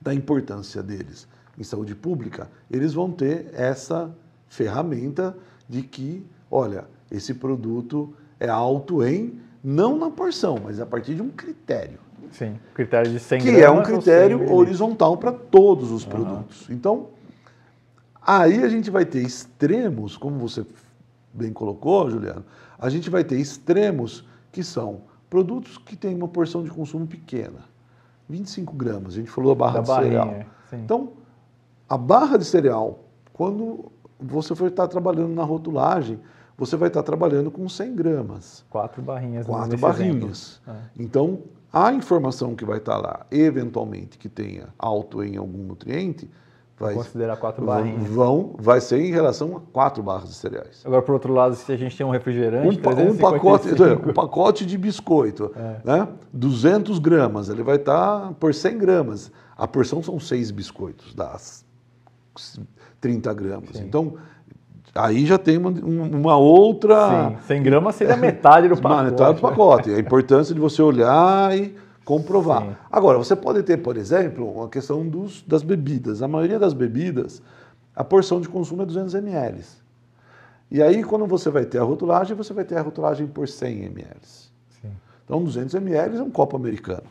[0.00, 4.10] da importância deles em saúde pública, eles vão ter essa
[4.48, 5.36] ferramenta
[5.68, 11.20] de que, olha, esse produto é alto em, não na porção, mas a partir de
[11.20, 11.98] um critério.
[12.32, 16.70] Sim, critério de 100 Que é um critério horizontal para todos os produtos.
[16.70, 16.74] Uhum.
[16.74, 17.08] Então,
[18.22, 20.64] aí a gente vai ter extremos, como você
[21.34, 22.46] bem colocou, Juliano,
[22.78, 27.60] a gente vai ter extremos que são produtos que têm uma porção de consumo pequena,
[28.28, 30.34] 25 gramas, a gente falou a barra da de cereal.
[30.68, 30.76] Sim.
[30.84, 31.12] Então,
[31.88, 36.18] a barra de cereal, quando você for estar trabalhando na rotulagem,
[36.58, 38.64] você vai estar trabalhando com 100 gramas.
[38.68, 39.46] Quatro barrinhas.
[39.46, 40.60] Quatro barrinhas.
[40.68, 40.72] É.
[40.98, 41.40] Então,
[41.72, 46.28] a informação que vai estar lá, eventualmente que tenha alto em algum nutriente,
[46.80, 48.08] vai considerar quatro barrinhas.
[48.08, 50.82] Vão, vai ser em relação a quatro barras de cereais.
[50.84, 53.68] Agora, por outro lado, se a gente tem um refrigerante, um, um pacote,
[54.08, 55.76] um pacote de biscoito, é.
[55.84, 56.08] né?
[56.32, 59.30] 200 gramas, ele vai estar por 100 gramas.
[59.56, 61.66] A porção são seis biscoitos, das
[62.98, 63.70] 30 gramas.
[63.74, 63.84] Sim.
[63.84, 64.14] Então,
[64.94, 67.28] aí já tem uma, uma outra.
[67.28, 69.10] Sim, 100 gramas seria metade do pacote.
[69.10, 69.90] Metade do pacote.
[69.90, 71.76] A importância de você olhar e
[72.10, 72.62] comprovar.
[72.62, 72.76] Sim.
[72.90, 76.22] Agora, você pode ter, por exemplo, a questão dos, das bebidas.
[76.22, 77.40] A maioria das bebidas,
[77.94, 79.62] a porção de consumo é 200 ml.
[80.72, 83.84] E aí, quando você vai ter a rotulagem, você vai ter a rotulagem por 100
[83.84, 84.16] ml.
[84.82, 84.90] Sim.
[85.24, 87.06] Então, 200 ml é um copo americano.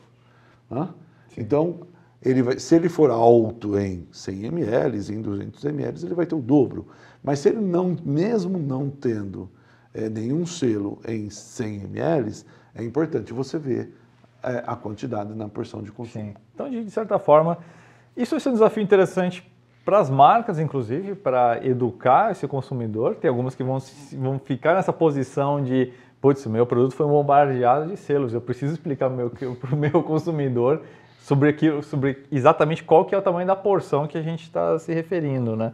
[0.69, 0.89] Né?
[1.37, 1.79] Então,
[2.21, 6.35] ele vai, se ele for alto em 100 ml, em 200 ml, ele vai ter
[6.35, 6.87] o dobro.
[7.23, 9.49] Mas se ele não, mesmo não tendo
[9.93, 12.43] é, nenhum selo em 100 ml,
[12.75, 13.93] é importante você ver
[14.43, 16.25] é, a quantidade na porção de consumo.
[16.25, 16.33] Sim.
[16.53, 17.57] Então, de certa forma,
[18.15, 19.49] isso ser um desafio interessante
[19.85, 23.15] para as marcas, inclusive, para educar esse consumidor.
[23.15, 23.79] Tem algumas que vão,
[24.13, 29.09] vão ficar nessa posição de, putz, meu produto foi bombardeado de selos, eu preciso explicar
[29.59, 30.83] para o meu consumidor
[31.21, 34.77] sobre, aquilo, sobre exatamente qual que é o tamanho da porção que a gente está
[34.79, 35.73] se referindo, né?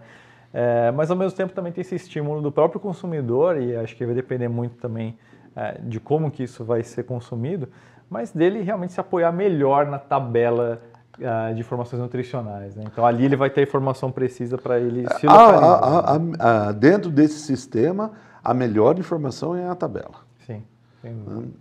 [0.53, 4.05] É, mas ao mesmo tempo também tem esse estímulo do próprio consumidor e acho que
[4.05, 5.18] vai depender muito também
[5.53, 7.68] é, de como que isso vai ser consumido,
[8.10, 10.82] mas dele realmente se apoiar melhor na tabela
[11.18, 12.76] uh, de informações nutricionais.
[12.76, 12.84] Né?
[12.86, 15.66] Então ali ele vai ter a informação precisa para ele se localizar.
[15.66, 18.12] A, a, a, dentro desse sistema,
[18.43, 20.26] a melhor informação é a tabela.
[20.45, 20.64] Sim.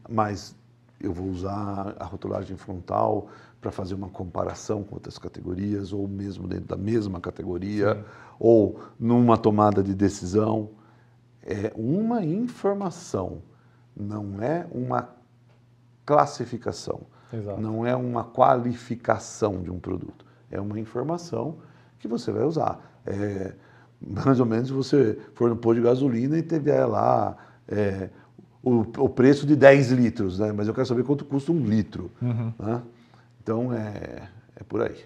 [0.09, 0.55] Mas
[1.01, 3.29] eu vou usar a rotulagem frontal
[3.61, 8.05] para fazer uma comparação com outras categorias, ou mesmo dentro da mesma categoria, Sim.
[8.39, 10.71] ou numa tomada de decisão.
[11.43, 13.43] É uma informação,
[13.95, 15.11] não é uma
[16.05, 17.03] classificação,
[17.33, 17.61] Exato.
[17.61, 20.25] não é uma qualificação de um produto.
[20.51, 21.57] É uma informação
[21.99, 22.79] que você vai usar.
[23.07, 23.53] É,
[24.01, 27.37] mais ou menos se você for no posto de gasolina e tiver lá
[27.69, 28.11] é,
[28.63, 30.53] o, o, preço de 10 litros, né?
[30.53, 32.11] mas eu quero saber quanto custa um litro.
[32.21, 32.53] Uhum.
[32.59, 32.83] Né?
[33.43, 34.97] Então é, é por aí.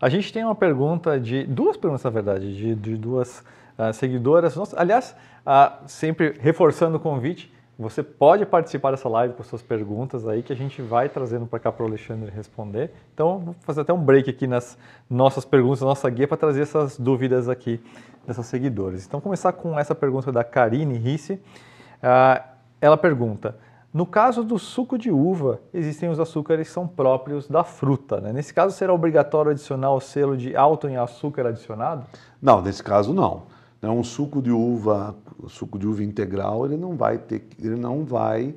[0.00, 3.42] A gente tem uma pergunta de duas perguntas, na verdade, de, de duas
[3.76, 4.54] uh, seguidoras.
[4.54, 10.26] Nossa, aliás, uh, sempre reforçando o convite, você pode participar dessa live com suas perguntas
[10.26, 12.90] aí que a gente vai trazendo para cá para o Alexandre responder.
[13.14, 14.76] Então, vou fazer até um break aqui nas
[15.08, 17.80] nossas perguntas, nossa guia, para trazer essas dúvidas aqui
[18.26, 19.06] dessas seguidoras.
[19.06, 21.34] Então, começar com essa pergunta da Karine Risse.
[21.34, 22.42] Uh,
[22.80, 23.56] ela pergunta:
[23.94, 28.20] no caso do suco de uva, existem os açúcares que são próprios da fruta.
[28.20, 28.32] Né?
[28.32, 32.04] Nesse caso, será obrigatório adicionar o selo de alto em açúcar adicionado?
[32.42, 33.44] Não, nesse caso não.
[33.82, 35.14] Um suco de uva,
[35.48, 38.54] suco de uva integral, ele não vai ter, ele não vai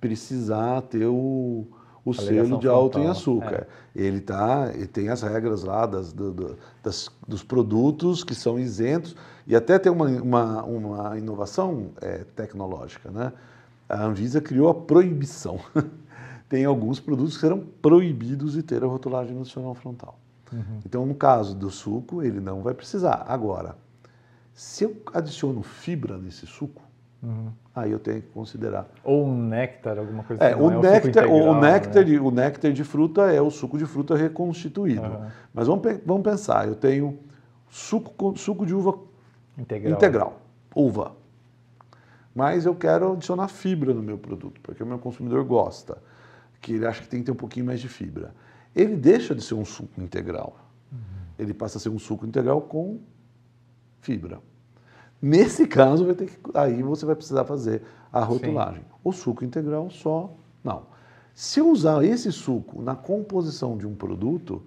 [0.00, 1.66] precisar ter o,
[2.04, 3.66] o selo de alto em açúcar.
[3.96, 4.02] É.
[4.04, 9.16] Ele tá, ele tem as regras lá das, do, das, dos produtos que são isentos
[9.46, 13.32] e até tem uma, uma, uma inovação é, tecnológica, né?
[13.92, 15.58] a Anvisa criou a proibição.
[16.48, 20.18] Tem alguns produtos que serão proibidos de ter a rotulagem nutricional frontal.
[20.52, 20.80] Uhum.
[20.84, 23.24] Então, no caso do suco, ele não vai precisar.
[23.26, 23.76] Agora,
[24.54, 26.82] Se eu adiciono fibra nesse suco,
[27.22, 27.50] uhum.
[27.74, 28.88] aí eu tenho que considerar.
[29.02, 30.62] Ou um néctar, alguma coisa é, assim.
[30.62, 32.20] O, é néctar, o, integral, o, néctar, né?
[32.20, 35.06] o néctar de fruta é o suco de fruta reconstituído.
[35.06, 35.26] Uhum.
[35.54, 37.18] Mas vamos, vamos pensar, eu tenho
[37.70, 38.98] suco, suco de uva
[39.56, 39.92] integral.
[39.92, 40.40] integral,
[40.74, 41.12] uva.
[42.34, 45.98] Mas eu quero adicionar fibra no meu produto, porque o meu consumidor gosta,
[46.60, 48.34] que ele acha que tem que ter um pouquinho mais de fibra.
[48.74, 50.56] Ele deixa de ser um suco integral.
[50.90, 50.98] Uhum.
[51.38, 53.00] Ele passa a ser um suco integral com
[54.02, 54.40] fibra.
[55.20, 57.82] Nesse caso, vai ter que, aí você vai precisar fazer
[58.12, 58.82] a rotulagem.
[58.82, 58.88] Sim.
[59.02, 60.82] O suco integral só, não.
[61.32, 64.62] Se eu usar esse suco na composição de um produto,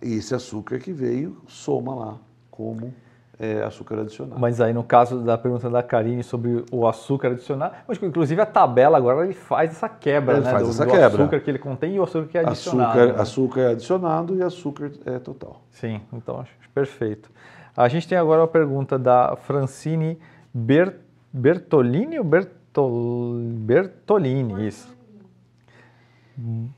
[0.00, 2.18] esse açúcar que veio soma lá
[2.50, 2.94] como
[3.38, 4.38] é, açúcar adicionado.
[4.38, 8.46] Mas aí no caso da pergunta da Karine sobre o açúcar adicionado, mas inclusive a
[8.46, 10.50] tabela agora ele faz essa quebra, ele né?
[10.50, 11.06] Faz do, essa do quebra.
[11.06, 12.90] açúcar que ele contém e o açúcar que é adicionado.
[12.90, 13.20] Açúcar, né?
[13.22, 15.62] açúcar é adicionado e açúcar é total.
[15.70, 17.30] Sim, então acho perfeito.
[17.76, 20.18] A gente tem agora uma pergunta da Francine
[20.52, 20.96] Ber,
[21.32, 24.98] Bertolini ou Bertol, Bertolini, isso.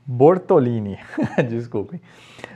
[0.05, 0.99] Bortolini,
[1.49, 2.01] desculpem.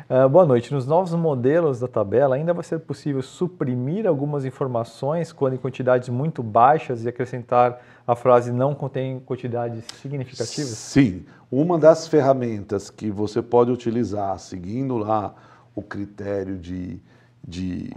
[0.09, 0.73] Uh, boa noite.
[0.73, 6.09] Nos novos modelos da tabela, ainda vai ser possível suprimir algumas informações quando em quantidades
[6.09, 10.69] muito baixas e acrescentar a frase não contém quantidades significativas?
[10.69, 11.25] Sim.
[11.51, 15.33] Uma das ferramentas que você pode utilizar, seguindo lá
[15.73, 17.01] o critério de,
[17.45, 17.91] de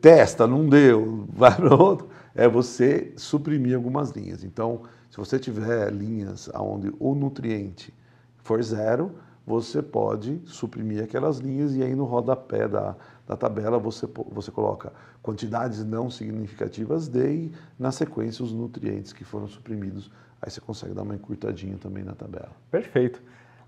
[0.00, 4.44] testa, não deu, vai para outro, é você suprimir algumas linhas.
[4.44, 7.92] Então, se você tiver linhas onde o nutriente
[8.38, 9.12] for zero,
[9.46, 12.94] você pode suprimir aquelas linhas e aí no rodapé da,
[13.26, 14.92] da tabela você, você coloca
[15.22, 20.10] quantidades não significativas de e na sequência os nutrientes que foram suprimidos.
[20.40, 22.52] Aí você consegue dar uma encurtadinha também na tabela.
[22.70, 23.20] Perfeito.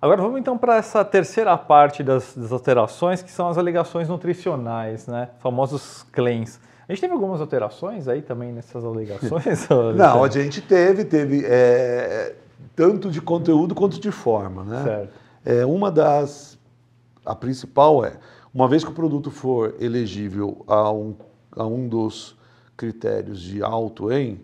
[0.03, 5.07] Agora vamos então para essa terceira parte das, das, alterações, que são as alegações nutricionais,
[5.07, 5.29] né?
[5.39, 6.59] Famosos claims.
[6.89, 9.69] A gente teve algumas alterações aí também nessas alegações?
[9.97, 12.35] Não, a gente teve, teve é,
[12.75, 14.83] tanto de conteúdo quanto de forma, né?
[14.83, 15.13] Certo.
[15.45, 16.59] É, uma das,
[17.25, 18.19] a principal é,
[18.53, 21.15] uma vez que o produto for elegível a um,
[21.53, 22.37] a um dos
[22.77, 24.41] critérios de alto em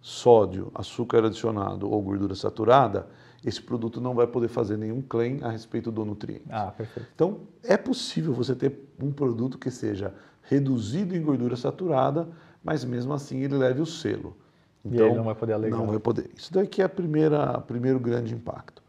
[0.00, 3.06] sódio, açúcar adicionado ou gordura saturada,
[3.44, 6.44] esse produto não vai poder fazer nenhum claim a respeito do nutriente.
[6.50, 7.08] Ah, perfeito.
[7.14, 12.28] Então, é possível você ter um produto que seja reduzido em gordura saturada,
[12.62, 14.36] mas mesmo assim ele leve o selo.
[14.84, 15.76] Então, e ele não vai poder alegar.
[15.76, 16.30] Não vai poder.
[16.36, 18.82] Isso daqui é o primeiro grande impacto.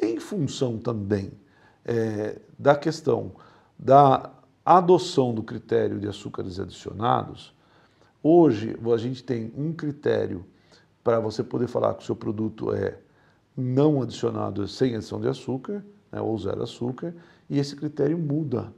[0.00, 1.32] Em função também
[1.84, 3.32] é, da questão
[3.78, 4.30] da
[4.64, 7.54] adoção do critério de açúcares adicionados,
[8.22, 10.44] hoje a gente tem um critério
[11.02, 12.98] para você poder falar que o seu produto é
[13.56, 17.14] não adicionado sem adição de açúcar, né, ou zero açúcar,
[17.48, 18.72] e esse critério muda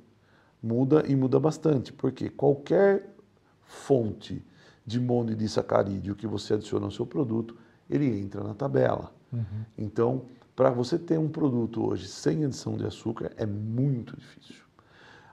[0.67, 3.15] muda e muda bastante, porque qualquer
[3.63, 4.45] fonte
[4.85, 7.57] de monodisacarídeo que você adiciona ao seu produto,
[7.89, 9.13] ele entra na tabela.
[9.33, 9.65] Uhum.
[9.77, 10.23] Então,
[10.55, 14.65] para você ter um produto hoje sem adição de açúcar, é muito difícil.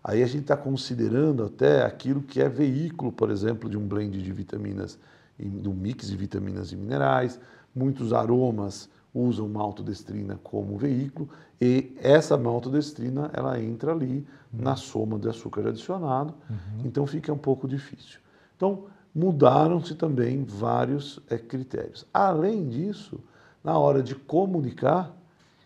[0.04, 4.22] Aí a gente está considerando até aquilo que é veículo, por exemplo, de um blend
[4.22, 5.00] de vitaminas,
[5.39, 7.39] de um mix de vitaminas e minerais,
[7.74, 11.30] muitos aromas usam maltodestrina como veículo
[11.61, 14.61] e essa maltodestrina ela entra ali uhum.
[14.61, 16.82] na soma de açúcar adicionado, uhum.
[16.84, 18.20] então fica um pouco difícil.
[18.55, 22.05] Então mudaram-se também vários é, critérios.
[22.11, 23.20] Além disso,
[23.64, 25.16] na hora de comunicar,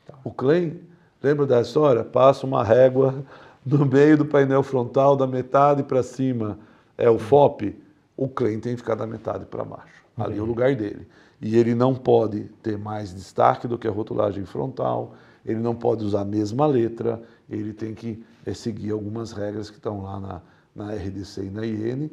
[0.06, 0.14] tá.
[0.24, 0.82] o claim,
[1.24, 2.04] lembra da história?
[2.04, 3.24] Passa uma régua
[3.66, 6.60] no meio do painel frontal, da metade para cima
[6.98, 7.76] é o FOP,
[8.18, 10.04] o claim tem que ficar da metade para baixo.
[10.18, 11.08] Ali é o lugar dele
[11.42, 15.14] e ele não pode ter mais destaque do que a rotulagem frontal,
[15.46, 19.78] ele não pode usar a mesma letra, ele tem que é, seguir algumas regras que
[19.78, 20.42] estão lá na,
[20.76, 22.10] na RDC e na IN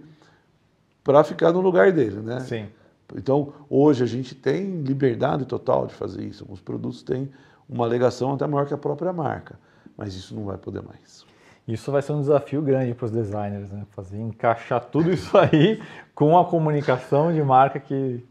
[1.02, 2.40] para ficar no lugar dele, né?
[2.40, 2.68] Sim.
[3.14, 6.42] Então, hoje a gente tem liberdade total de fazer isso.
[6.44, 7.30] Alguns produtos têm
[7.68, 9.58] uma alegação até maior que a própria marca,
[9.96, 11.26] mas isso não vai poder mais.
[11.66, 13.86] Isso vai ser um desafio grande para os designers, né?
[13.90, 15.82] Fazer encaixar tudo isso aí
[16.14, 18.22] com a comunicação de marca que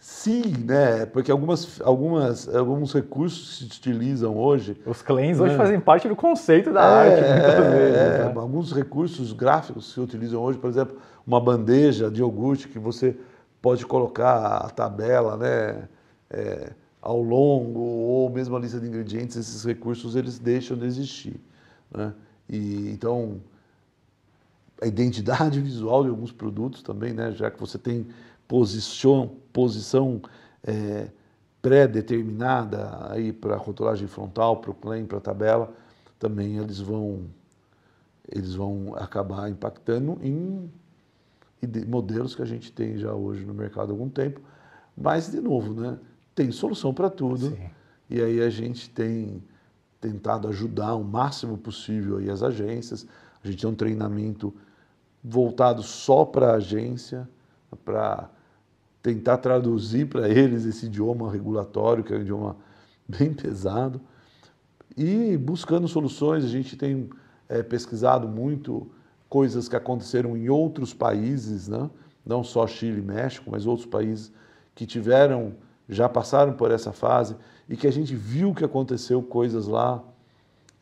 [0.00, 1.04] Sim, né?
[1.04, 4.80] Porque algumas, algumas, alguns recursos se utilizam hoje.
[4.86, 5.44] Os claims né?
[5.44, 7.96] hoje fazem parte do conceito da é, arte, muitas é, vezes.
[7.98, 8.32] É, né?
[8.34, 10.96] Alguns recursos gráficos se utilizam hoje, por exemplo,
[11.26, 13.14] uma bandeja de iogurte que você
[13.60, 15.86] pode colocar a tabela, né?
[16.30, 16.72] É,
[17.02, 21.40] ao longo, ou mesmo a lista de ingredientes, esses recursos eles deixam de existir.
[21.90, 22.12] Né?
[22.48, 23.40] E, então,
[24.80, 27.32] a identidade visual de alguns produtos também, né?
[27.32, 28.06] já que você tem
[28.50, 30.20] posição, posição
[30.64, 31.08] é,
[31.62, 35.72] pré-determinada aí para a rotulagem frontal, para o claim, para a tabela,
[36.18, 37.26] também eles vão,
[38.28, 40.68] eles vão acabar impactando em
[41.62, 44.40] e de modelos que a gente tem já hoje no mercado há algum tempo.
[44.96, 45.96] Mas, de novo, né,
[46.34, 47.50] tem solução para tudo.
[47.50, 47.70] Sim.
[48.08, 49.44] E aí a gente tem
[50.00, 53.06] tentado ajudar o máximo possível aí as agências.
[53.44, 54.52] A gente tem um treinamento
[55.22, 57.28] voltado só para a agência,
[57.84, 58.30] para
[59.02, 62.56] tentar traduzir para eles esse idioma regulatório, que é um idioma
[63.08, 64.00] bem pesado.
[64.96, 67.08] E buscando soluções, a gente tem
[67.48, 68.90] é, pesquisado muito
[69.28, 71.88] coisas que aconteceram em outros países, né?
[72.26, 74.32] não só Chile e México, mas outros países
[74.74, 75.54] que tiveram,
[75.88, 77.36] já passaram por essa fase
[77.68, 80.02] e que a gente viu que aconteceu coisas lá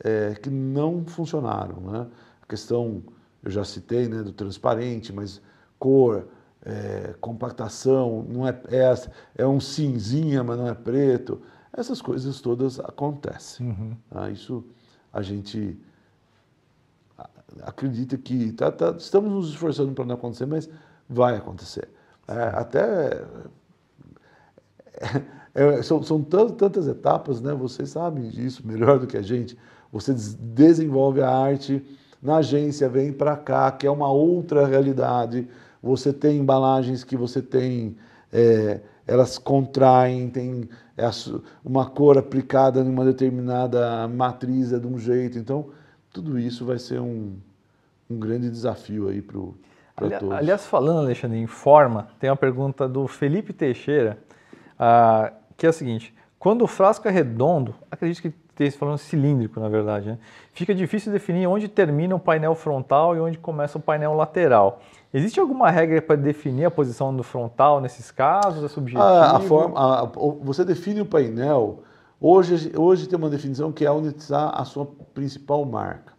[0.00, 1.80] é, que não funcionaram.
[1.80, 2.06] Né?
[2.42, 3.02] A questão,
[3.42, 5.40] eu já citei, né, do transparente, mas
[5.78, 6.26] cor,
[6.68, 8.94] é, compactação, não é, é,
[9.42, 11.40] é, um cinzinha, mas não é preto.
[11.72, 13.68] Essas coisas todas acontecem.
[13.68, 13.96] Uhum.
[14.10, 14.30] Tá?
[14.30, 14.64] Isso
[15.12, 15.78] a gente
[17.62, 20.68] acredita que tá, tá, estamos nos esforçando para não acontecer, mas
[21.08, 21.88] vai acontecer.
[22.28, 23.24] É, até
[25.54, 27.54] é, são, são tantas etapas, né?
[27.54, 29.56] Vocês sabem disso melhor do que a gente.
[29.90, 31.82] Você desenvolve a arte
[32.22, 35.48] na agência, vem para cá, que é uma outra realidade.
[35.82, 37.96] Você tem embalagens que você tem,
[38.32, 41.08] é, elas contraem, tem é,
[41.64, 45.38] uma cor aplicada em uma determinada matriz é de um jeito.
[45.38, 45.70] Então,
[46.12, 47.36] tudo isso vai ser um,
[48.10, 49.38] um grande desafio aí para
[49.96, 50.36] Ali, todos.
[50.36, 54.18] Aliás, falando, Alexandre, em forma, tem uma pergunta do Felipe Teixeira,
[54.74, 59.60] uh, que é a seguinte: quando o frasco é redondo, acredito que esteja falando cilíndrico,
[59.60, 60.18] na verdade, né?
[60.52, 64.80] fica difícil definir onde termina o painel frontal e onde começa o painel lateral.
[65.12, 68.62] Existe alguma regra para definir a posição do frontal nesses casos?
[68.62, 69.02] É subjetivo?
[69.02, 70.04] Ah, a forma, a,
[70.42, 71.82] você define o painel.
[72.20, 76.12] Hoje, hoje tem uma definição que é unitizar a sua principal marca.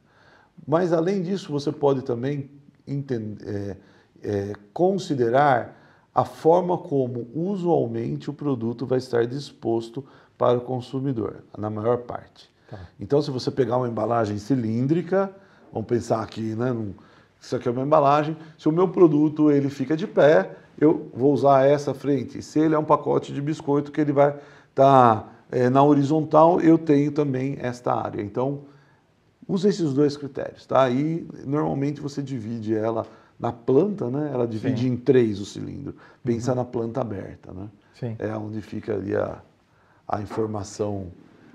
[0.67, 2.49] Mas, além disso, você pode também
[2.87, 3.77] entender, é,
[4.23, 5.77] é, considerar
[6.13, 10.03] a forma como usualmente o produto vai estar disposto
[10.37, 12.49] para o consumidor, na maior parte.
[12.69, 12.79] Tá.
[12.99, 15.31] Então, se você pegar uma embalagem cilíndrica,
[15.71, 16.93] vamos pensar aqui, né, num,
[17.39, 21.33] isso aqui é uma embalagem, se o meu produto ele fica de pé, eu vou
[21.33, 22.41] usar essa frente.
[22.41, 26.59] Se ele é um pacote de biscoito que ele vai estar tá, é, na horizontal,
[26.61, 28.21] eu tenho também esta área.
[28.21, 28.63] Então,
[29.49, 30.87] Usa esses dois critérios, tá?
[30.91, 33.07] E normalmente você divide ela
[33.39, 34.29] na planta, né?
[34.31, 34.89] Ela divide Sim.
[34.89, 35.95] em três o cilindro.
[36.23, 36.57] Pensa uhum.
[36.57, 37.67] na planta aberta, né?
[37.95, 38.15] Sim.
[38.19, 39.41] É onde fica ali a,
[40.07, 41.07] a informação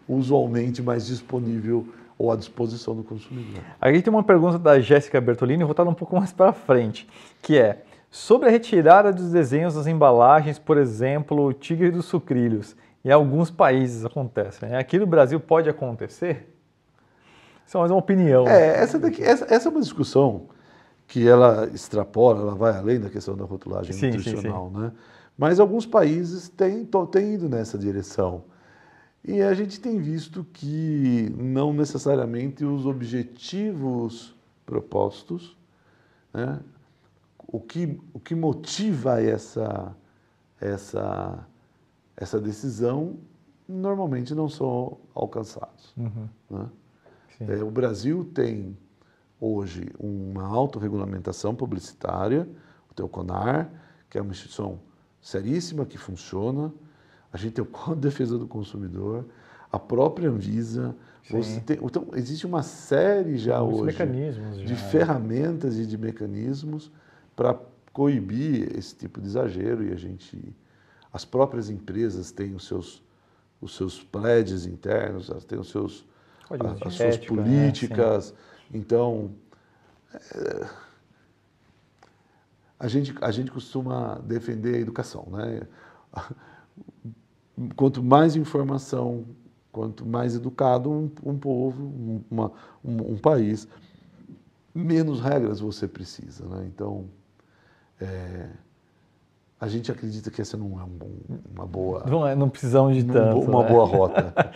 [0.08, 1.86] usualmente mais disponível
[2.18, 3.62] ou à disposição do consumidor.
[3.80, 7.08] Aqui tem uma pergunta da Jéssica Bertolini, voltada um pouco mais para frente,
[7.42, 12.76] que é sobre a retirada dos desenhos das embalagens, por exemplo, o tigre dos sucrilhos.
[13.04, 14.64] Em alguns países acontece.
[14.64, 14.78] Né?
[14.78, 16.48] Aqui no Brasil pode acontecer?
[17.66, 18.46] Isso é mais uma opinião.
[18.46, 20.46] É, essa, daqui, essa, essa é uma discussão
[21.06, 24.80] que ela extrapola, ela vai além da questão da rotulagem sim, nutricional, sim, sim.
[24.80, 24.92] né?
[25.36, 28.44] Mas alguns países têm, têm ido nessa direção.
[29.26, 35.56] E a gente tem visto que não necessariamente os objetivos propostos,
[36.32, 36.60] né?
[37.46, 39.96] o, que, o que motiva essa,
[40.60, 41.46] essa,
[42.16, 43.16] essa decisão,
[43.66, 45.94] normalmente não são alcançados.
[45.96, 46.28] Uhum.
[46.50, 46.68] Né?
[47.40, 48.76] É, o Brasil tem
[49.40, 52.48] hoje uma autorregulamentação publicitária,
[52.90, 53.70] o Teoconar,
[54.08, 54.80] que é uma instituição
[55.20, 56.72] seríssima que funciona.
[57.34, 59.24] A gente tem o Código de Defesa do Consumidor,
[59.70, 60.94] a própria Anvisa.
[61.66, 63.96] Tem, então, existe uma série já hoje
[64.64, 64.76] de já.
[64.76, 66.92] ferramentas e de mecanismos
[67.34, 67.58] para
[67.92, 70.54] coibir esse tipo de exagero e a gente,
[71.12, 73.02] as próprias empresas têm os seus,
[73.60, 76.06] os seus pledges internos, elas têm os seus
[76.48, 77.42] a, as suas ética, né?
[77.42, 78.30] políticas.
[78.30, 78.38] Né?
[78.74, 79.32] Então,
[80.14, 80.68] é,
[82.78, 85.26] a, gente, a gente costuma defender a educação.
[85.32, 85.62] Né?
[87.76, 89.24] Quanto mais informação,
[89.70, 91.92] quanto mais educado um, um povo,
[92.30, 92.52] uma,
[92.84, 93.68] um, um, país,
[94.74, 96.44] menos regras você precisa.
[96.46, 96.64] Né?
[96.66, 97.04] Então,
[98.00, 98.48] é,
[99.60, 102.04] a gente acredita que essa não é um, uma boa.
[102.06, 103.40] Não, é, não precisamos de tanto.
[103.40, 103.68] Uma né?
[103.68, 104.52] boa rota.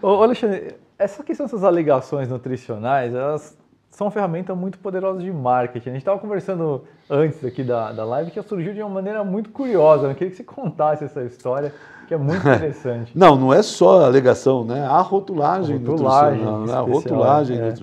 [0.00, 3.56] Ô, Alexandre, essa questão dessas alegações nutricionais, elas
[3.90, 5.88] são uma ferramenta muito poderosa de marketing.
[5.88, 9.50] A gente estava conversando antes aqui da, da live que surgiu de uma maneira muito
[9.50, 10.06] curiosa.
[10.06, 11.72] Eu queria que você contasse essa história,
[12.06, 13.12] que é muito interessante.
[13.16, 14.84] não, não é só a alegação, né?
[14.84, 16.72] A rotulagem, a rotulagem nutricional, né?
[16.72, 17.74] a rotulagem, é.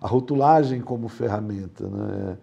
[0.00, 2.36] a rotulagem como ferramenta, né?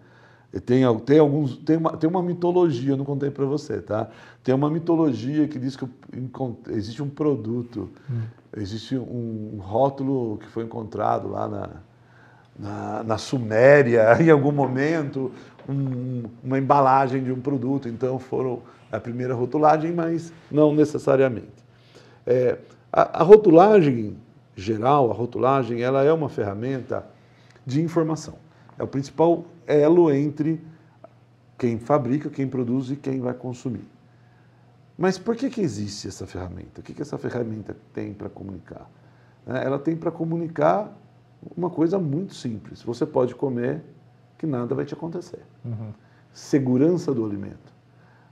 [0.64, 4.08] Tem, tem, alguns, tem, uma, tem uma mitologia, eu não contei para você, tá?
[4.42, 5.86] Tem uma mitologia que diz que
[6.68, 8.22] existe um produto, hum.
[8.56, 11.68] existe um rótulo que foi encontrado lá na,
[12.58, 15.30] na, na Suméria, em algum momento,
[15.68, 17.86] um, uma embalagem de um produto.
[17.86, 21.64] Então, foram a primeira rotulagem, mas não necessariamente.
[22.26, 22.58] É,
[22.92, 24.16] a, a rotulagem
[24.56, 27.06] geral, a rotulagem, ela é uma ferramenta
[27.64, 28.34] de informação.
[28.78, 30.60] É o principal elo entre
[31.56, 33.86] quem fabrica, quem produz e quem vai consumir.
[34.96, 36.80] Mas por que, que existe essa ferramenta?
[36.80, 38.90] O que, que essa ferramenta tem para comunicar?
[39.46, 40.92] É, ela tem para comunicar
[41.56, 42.82] uma coisa muito simples.
[42.82, 43.82] Você pode comer
[44.36, 45.42] que nada vai te acontecer.
[45.64, 45.92] Uhum.
[46.32, 47.77] Segurança do alimento.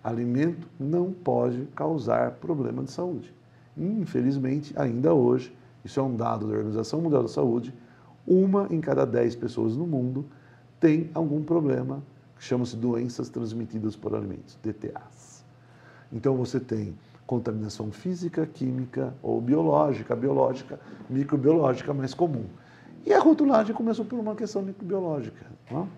[0.07, 3.35] Alimento não pode causar problema de saúde.
[3.77, 5.53] Infelizmente, ainda hoje,
[5.85, 7.75] isso é um dado da Organização Mundial da Saúde,
[8.25, 10.25] uma em cada dez pessoas no mundo
[10.79, 12.01] tem algum problema
[12.37, 15.45] que chama-se doenças transmitidas por alimentos, DTAs.
[16.13, 16.97] Então você tem
[17.27, 20.79] contaminação física, química ou biológica, biológica,
[21.11, 22.45] microbiológica mais comum.
[23.05, 25.47] E a rotulagem começou por uma questão microbiológica.
[25.69, 25.89] Não?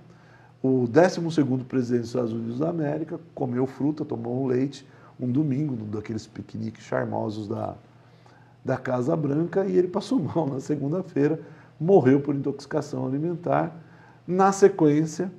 [0.62, 0.66] É?
[0.66, 1.20] O 12
[1.64, 4.86] presidente dos Estados Unidos da América comeu fruta, tomou um leite
[5.20, 7.74] um domingo, num daqueles piqueniques charmosos da,
[8.64, 11.40] da Casa Branca, e ele passou mal na segunda-feira,
[11.80, 13.74] morreu por intoxicação alimentar.
[14.26, 15.30] Na sequência,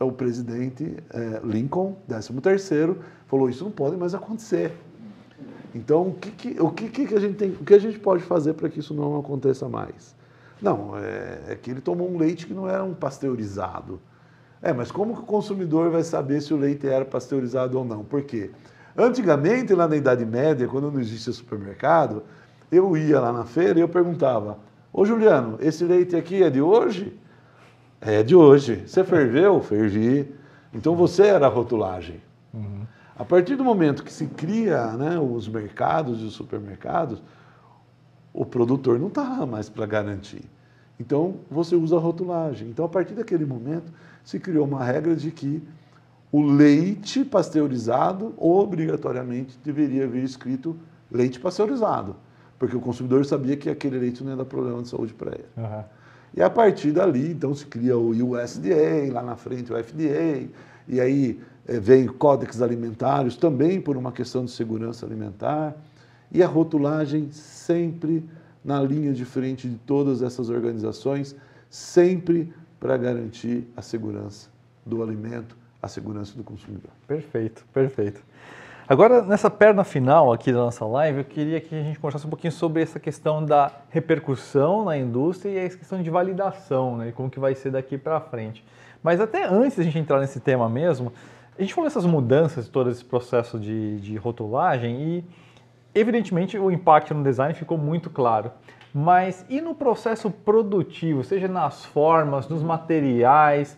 [0.00, 2.96] o presidente é, Lincoln, 13º,
[3.26, 4.72] falou, isso não pode mais acontecer.
[5.74, 8.22] Então, o que, que o que, que, a gente tem, o que a gente pode
[8.22, 10.16] fazer para que isso não aconteça mais?
[10.62, 14.00] Não, é, é, que ele tomou um leite que não era um pasteurizado.
[14.62, 18.04] É, mas como que o consumidor vai saber se o leite era pasteurizado ou não?
[18.04, 18.50] Por quê?
[18.96, 22.24] Antigamente, lá na Idade Média, quando não existia supermercado,
[22.70, 24.58] eu ia lá na feira e eu perguntava:
[24.92, 27.16] Ô Juliano, esse leite aqui é de hoje?
[28.00, 28.82] É de hoje.
[28.86, 29.60] Você ferveu?
[29.60, 30.34] Fervi.
[30.74, 32.20] Então você era a rotulagem.
[32.52, 32.82] Uhum.
[33.16, 37.22] A partir do momento que se cria né, os mercados e os supermercados,
[38.32, 40.44] o produtor não está mais para garantir.
[41.00, 42.68] Então você usa a rotulagem.
[42.68, 43.92] Então a partir daquele momento
[44.28, 45.62] se criou uma regra de que
[46.30, 50.76] o leite pasteurizado obrigatoriamente deveria vir escrito
[51.10, 52.14] leite pasteurizado,
[52.58, 55.46] porque o consumidor sabia que aquele leite não ia dar problema de saúde para ele.
[55.56, 55.82] Uhum.
[56.36, 60.46] E a partir dali, então, se cria o USDA, lá na frente o FDA,
[60.86, 65.74] e aí é, vem códex alimentares também por uma questão de segurança alimentar,
[66.30, 68.28] e a rotulagem sempre
[68.62, 71.34] na linha de frente de todas essas organizações,
[71.70, 74.48] sempre para garantir a segurança
[74.84, 76.90] do alimento, a segurança do consumidor.
[77.06, 78.22] Perfeito, perfeito.
[78.88, 82.30] Agora, nessa perna final aqui da nossa live, eu queria que a gente conversasse um
[82.30, 87.12] pouquinho sobre essa questão da repercussão na indústria e a questão de validação, né, e
[87.12, 88.64] como que vai ser daqui para frente.
[89.02, 91.12] Mas até antes de a gente entrar nesse tema mesmo,
[91.58, 95.24] a gente falou dessas mudanças, todo esse processo de, de rotulagem e,
[95.94, 98.50] evidentemente, o impacto no design ficou muito claro.
[98.92, 103.76] Mas e no processo produtivo, seja nas formas, nos materiais?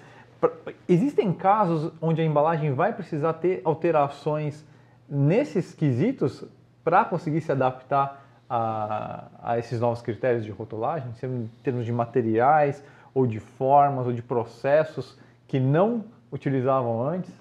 [0.89, 4.65] Existem casos onde a embalagem vai precisar ter alterações
[5.09, 6.45] nesses quesitos
[6.85, 12.83] para conseguir se adaptar a, a, esses novos critérios de rotulagem, em termos de materiais,
[13.15, 17.33] ou de formas, ou de processos que não utilizavam antes?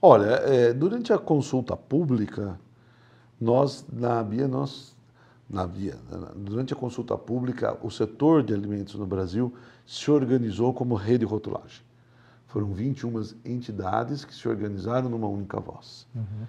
[0.00, 2.58] Olha, é, durante a consulta pública,
[3.40, 4.93] nós, na BIA, nós,
[5.48, 5.68] na
[6.34, 9.52] durante a consulta pública, o setor de alimentos no Brasil
[9.86, 11.82] se organizou como rede rotulagem.
[12.46, 16.06] Foram 21 entidades que se organizaram numa única voz.
[16.14, 16.46] Uhum.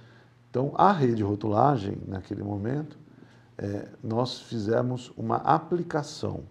[0.50, 2.98] Então, a rede rotulagem, naquele momento,
[3.58, 6.44] é, nós fizemos uma aplicação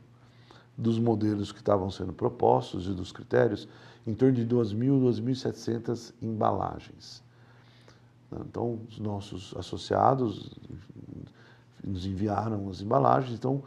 [0.76, 3.68] dos modelos que estavam sendo propostos e dos critérios
[4.07, 7.22] em torno de 2.000, 2.700 embalagens.
[8.40, 10.51] Então, os nossos associados
[11.87, 13.35] nos enviaram as embalagens.
[13.35, 13.62] Então,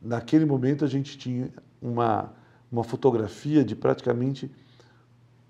[0.00, 2.32] naquele momento, a gente tinha uma,
[2.70, 4.50] uma fotografia de praticamente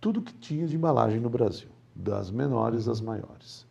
[0.01, 3.67] tudo que tinha de embalagem no Brasil, das menores às maiores,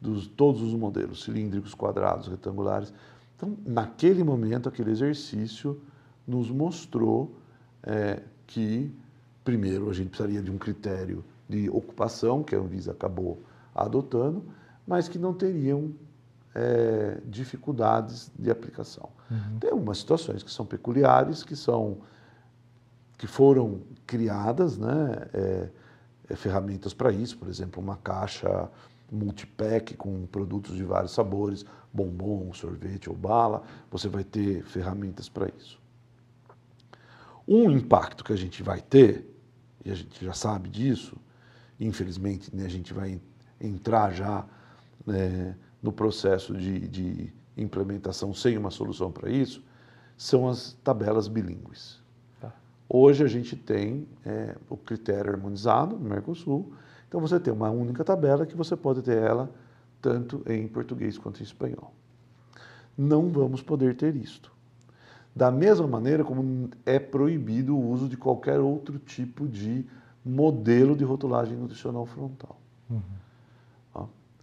[0.00, 2.92] dos todos os modelos, cilíndricos, quadrados, retangulares.
[3.36, 5.80] Então, naquele momento, aquele exercício
[6.26, 7.36] nos mostrou
[7.82, 8.90] é, que,
[9.44, 13.42] primeiro, a gente precisaria de um critério de ocupação, que a Anvisa acabou
[13.74, 14.42] adotando,
[14.86, 15.92] mas que não teriam
[16.54, 19.08] é, dificuldades de aplicação.
[19.30, 19.58] Uhum.
[19.58, 21.98] Tem algumas situações que são peculiares, que são
[23.16, 25.68] que foram criadas, né, é,
[26.28, 28.68] é, ferramentas para isso, por exemplo, uma caixa
[29.10, 35.48] multipack com produtos de vários sabores, bombom, sorvete ou bala, você vai ter ferramentas para
[35.56, 35.80] isso.
[37.46, 39.30] Um impacto que a gente vai ter,
[39.84, 41.16] e a gente já sabe disso,
[41.78, 43.20] infelizmente né, a gente vai
[43.60, 44.44] entrar já
[45.06, 49.62] né, no processo de, de implementação sem uma solução para isso,
[50.16, 52.02] são as tabelas bilíngues.
[52.88, 56.72] Hoje a gente tem é, o critério harmonizado no Mercosul,
[57.06, 59.50] então você tem uma única tabela que você pode ter ela
[60.00, 61.92] tanto em português quanto em espanhol.
[62.96, 64.50] Não vamos poder ter isto.
[65.36, 69.84] Da mesma maneira como é proibido o uso de qualquer outro tipo de
[70.24, 72.58] modelo de rotulagem nutricional frontal.
[72.88, 73.02] Uhum.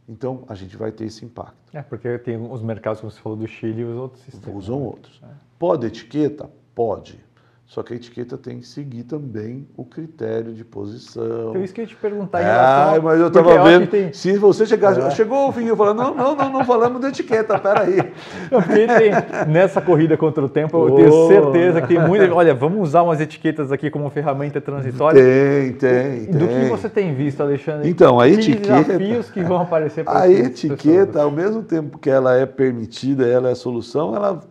[0.07, 1.55] Então, a gente vai ter esse impacto.
[1.73, 4.63] É, porque tem os mercados, como você falou, do Chile e os outros sistemas.
[4.63, 4.85] Usam né?
[4.85, 5.21] outros.
[5.23, 5.27] É.
[5.57, 6.49] Pode etiqueta?
[6.73, 7.23] Pode.
[7.71, 11.51] Só que a etiqueta tem que seguir também o critério de posição.
[11.51, 12.95] Então, isso que eu ia te perguntar em relação...
[12.95, 14.11] Ah, mas eu estava vendo, tem...
[14.11, 14.99] se você chegasse...
[14.99, 15.09] É.
[15.11, 17.95] Chegou o fim, eu falei, não, não, não, não falamos de etiqueta, peraí.
[18.51, 20.95] Tem, nessa corrida contra o tempo, eu oh.
[20.97, 22.35] tenho certeza que tem muita...
[22.35, 25.23] Olha, vamos usar umas etiquetas aqui como ferramenta transitória.
[25.23, 27.89] Tem, tem, Do que você tem visto, Alexandre?
[27.89, 28.83] Então, a etiqueta...
[28.83, 31.15] desafios que vão aparecer para A etiqueta, pessoas.
[31.15, 34.41] ao mesmo tempo que ela é permitida, ela é solução, ela,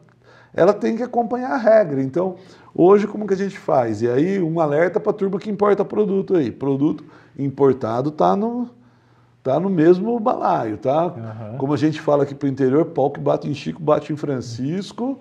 [0.54, 2.02] ela tem que acompanhar a regra.
[2.02, 2.36] Então...
[2.74, 4.00] Hoje, como que a gente faz?
[4.00, 6.50] E aí, um alerta para a turma que importa produto aí.
[6.52, 7.04] Produto
[7.36, 8.68] importado está no,
[9.42, 11.06] tá no mesmo balaio, tá?
[11.06, 11.58] Uhum.
[11.58, 14.16] Como a gente fala aqui para o interior, pau que bate em Chico, bate em
[14.16, 15.18] Francisco,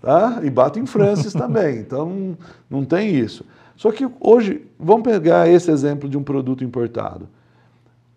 [0.00, 0.40] tá?
[0.42, 1.78] E bate em Francis também.
[1.80, 2.36] Então, não,
[2.68, 3.44] não tem isso.
[3.76, 7.26] Só que hoje, vamos pegar esse exemplo de um produto importado.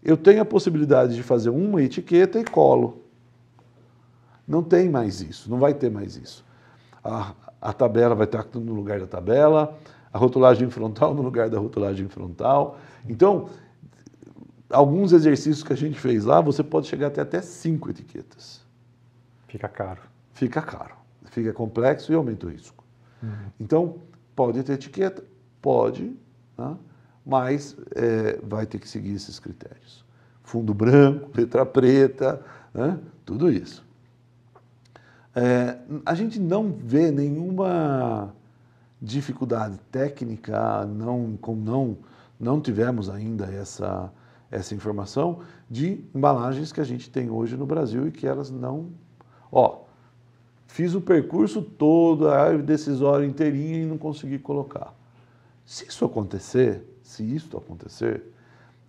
[0.04, 3.02] Eu tenho a possibilidade de fazer uma etiqueta e colo.
[4.46, 6.44] Não tem mais isso, não vai ter mais isso.
[7.04, 9.78] A, a tabela vai estar no lugar da tabela,
[10.12, 12.78] a rotulagem frontal no lugar da rotulagem frontal.
[13.08, 13.50] Então,
[14.70, 18.62] alguns exercícios que a gente fez lá, você pode chegar até, até cinco etiquetas.
[19.48, 20.02] Fica caro.
[20.34, 20.96] Fica caro.
[21.26, 22.84] Fica complexo e aumenta o risco.
[23.22, 23.30] Uhum.
[23.60, 23.96] Então,
[24.36, 25.24] pode ter etiqueta?
[25.62, 26.16] Pode,
[26.58, 26.76] né?
[27.26, 30.04] mas é, vai ter que seguir esses critérios.
[30.44, 32.44] Fundo branco, letra preta,
[32.74, 33.00] né?
[33.26, 33.86] tudo isso.
[35.36, 38.34] É, a gente não vê nenhuma
[39.02, 41.98] dificuldade técnica, não, como não,
[42.40, 44.12] não tivemos ainda essa,
[44.50, 48.90] essa informação, de embalagens que a gente tem hoje no Brasil e que elas não.
[49.52, 49.82] Ó,
[50.68, 54.94] fiz o percurso todo, a árvore decisória inteirinha e não consegui colocar.
[55.66, 58.24] Se isso acontecer, se isso acontecer,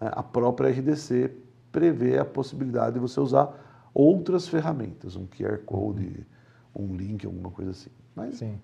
[0.01, 1.33] é, a própria RDC
[1.73, 6.27] prevê a possibilidade de você usar outras ferramentas, um QR Code,
[6.75, 7.91] um link, alguma coisa assim.
[8.14, 8.61] Mas Sim.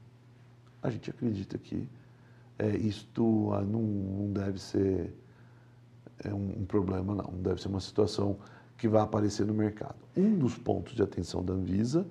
[0.83, 1.89] a gente acredita que
[2.59, 5.15] é, isto ah, não, não, deve ser
[6.23, 7.33] é um, um, problema, não.
[7.33, 8.37] Não deve ser uma situação
[8.77, 9.97] que vai aparecer no mercado.
[10.17, 12.07] Um dos pontos de atenção da Anvisa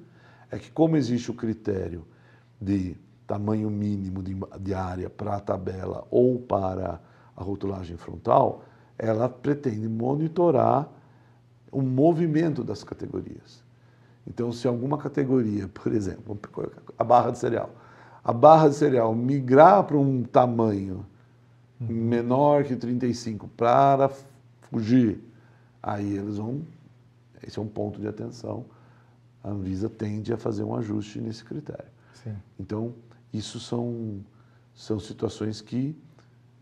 [0.50, 2.06] é que, como existe o critério
[2.60, 2.98] de
[3.28, 7.00] tamanho mínimo de, de área para a tabela ou para
[7.36, 8.64] a rotulagem frontal,
[8.98, 10.92] ela pretende monitorar
[11.72, 13.64] o movimento das categorias.
[14.30, 16.40] Então, se alguma categoria, por exemplo,
[16.98, 17.72] a barra de cereal,
[18.24, 21.06] a barra de cereal migrar para um tamanho
[21.80, 24.12] menor que 35 para
[24.70, 25.24] fugir,
[25.82, 26.62] aí eles vão.
[27.42, 28.66] Esse é um ponto de atenção.
[29.44, 31.88] A Anvisa tende a fazer um ajuste nesse critério.
[32.22, 32.36] Sim.
[32.60, 32.94] Então,
[33.34, 34.20] isso são,
[34.76, 35.96] são situações que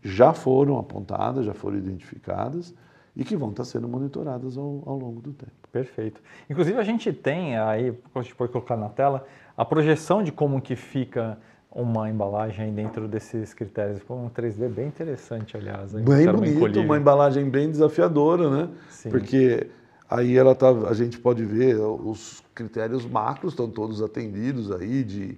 [0.02, 2.72] já foram apontadas, já foram identificadas
[3.18, 5.52] e que vão estar sendo monitoradas ao, ao longo do tempo.
[5.72, 6.22] Perfeito.
[6.48, 10.62] Inclusive a gente tem aí, a gente pode colocar na tela, a projeção de como
[10.62, 11.36] que fica
[11.70, 14.00] uma embalagem dentro desses critérios.
[14.02, 15.92] Foi um 3D bem interessante, aliás.
[15.92, 18.68] Bem bonito, uma embalagem bem desafiadora, né?
[18.88, 19.10] Sim.
[19.10, 19.66] Porque
[20.08, 25.36] aí ela tá, a gente pode ver os critérios macros estão todos atendidos aí de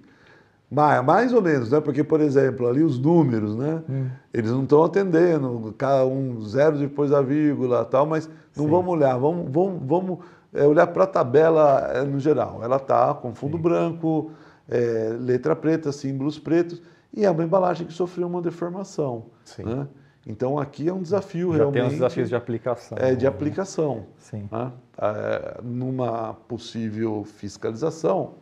[0.71, 1.81] mais ou menos, né?
[1.81, 3.83] Porque, por exemplo, ali os números, né?
[3.89, 4.07] Hum.
[4.33, 5.75] Eles não estão atendendo,
[6.09, 8.71] um zero depois da vírgula tal, mas não Sim.
[8.71, 10.19] vamos olhar, vamos, vamos, vamos
[10.53, 12.61] é, olhar para a tabela é, no geral.
[12.63, 13.63] Ela está com fundo Sim.
[13.63, 14.31] branco,
[14.69, 16.81] é, letra preta, símbolos pretos,
[17.13, 19.25] e é uma embalagem que sofreu uma deformação.
[19.59, 19.87] Né?
[20.25, 21.81] Então aqui é um desafio Já realmente.
[21.81, 22.97] Tem os desafios de aplicação.
[22.97, 23.29] É, de né?
[23.29, 24.05] aplicação.
[24.17, 24.47] Sim.
[24.49, 24.71] Né?
[24.97, 28.35] É, numa possível fiscalização,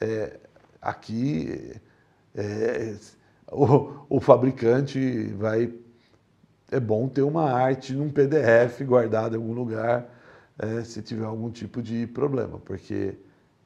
[0.00, 0.38] é,
[0.82, 1.80] aqui
[2.34, 2.96] é,
[3.50, 5.72] o, o, fabricante vai.
[6.70, 10.08] É bom ter uma arte num PDF guardado em algum lugar
[10.58, 13.14] é, se tiver algum tipo de problema, porque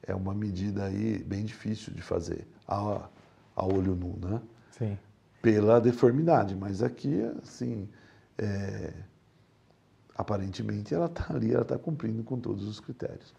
[0.03, 3.07] é uma medida aí bem difícil de fazer a,
[3.55, 4.41] a olho nu, né?
[4.71, 4.97] Sim.
[5.41, 7.87] Pela deformidade, mas aqui, assim,
[8.37, 8.91] é,
[10.17, 13.33] aparentemente ela está ali, ela está cumprindo com todos os critérios.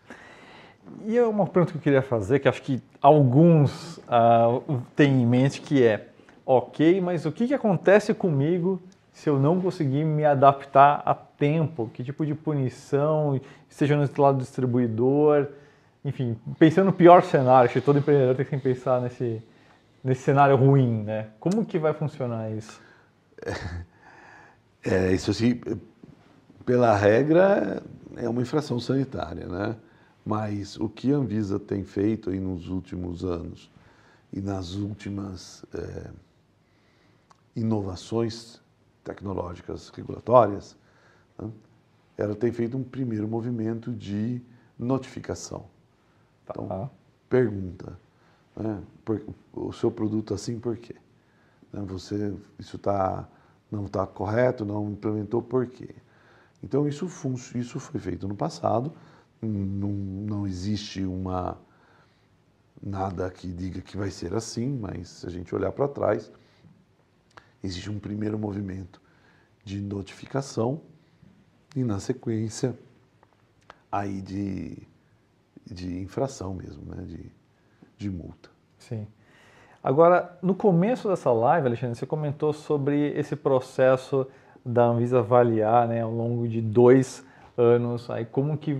[1.06, 5.26] E é uma pergunta que eu queria fazer, que acho que alguns uh, têm em
[5.26, 6.08] mente, que é,
[6.44, 8.80] ok, mas o que, que acontece comigo
[9.12, 11.90] se eu não conseguir me adaptar a tempo?
[11.92, 15.48] Que tipo de punição, seja no lado do distribuidor,
[16.04, 19.42] enfim, pensando no pior cenário, acho que todo empreendedor tem que pensar nesse,
[20.02, 21.26] nesse cenário ruim, né?
[21.40, 22.80] Como que vai funcionar isso?
[24.86, 25.60] É, isso assim,
[26.64, 27.82] pela regra,
[28.16, 29.74] é uma infração sanitária, né?
[30.24, 33.70] Mas o que a Anvisa tem feito aí nos últimos anos
[34.32, 36.10] e nas últimas é,
[37.56, 38.60] inovações
[39.02, 40.76] tecnológicas regulatórias,
[41.38, 41.50] né?
[42.16, 44.42] ela tem feito um primeiro movimento de
[44.78, 45.66] notificação.
[46.44, 46.90] Então, tá.
[47.28, 47.98] pergunta,
[48.56, 48.82] né?
[49.04, 50.96] por, o seu produto assim por quê?
[51.72, 51.82] Né?
[51.86, 53.26] Você, isso tá,
[53.70, 55.94] não está correto, não implementou por quê?
[56.62, 57.06] Então, isso,
[57.54, 58.92] isso foi feito no passado,
[59.40, 61.58] não, não existe uma
[62.82, 66.30] nada que diga que vai ser assim, mas se a gente olhar para trás,
[67.62, 69.00] existe um primeiro movimento
[69.64, 70.80] de notificação
[71.76, 72.78] e na sequência
[73.90, 74.78] aí de,
[75.66, 77.04] de infração mesmo, né?
[77.04, 77.32] de,
[77.96, 78.50] de multa.
[78.78, 79.06] Sim.
[79.82, 84.26] Agora, no começo dessa live, Alexandre, você comentou sobre esse processo
[84.64, 87.24] da Anvisa avaliar né, ao longo de dois
[87.56, 88.76] anos aí como que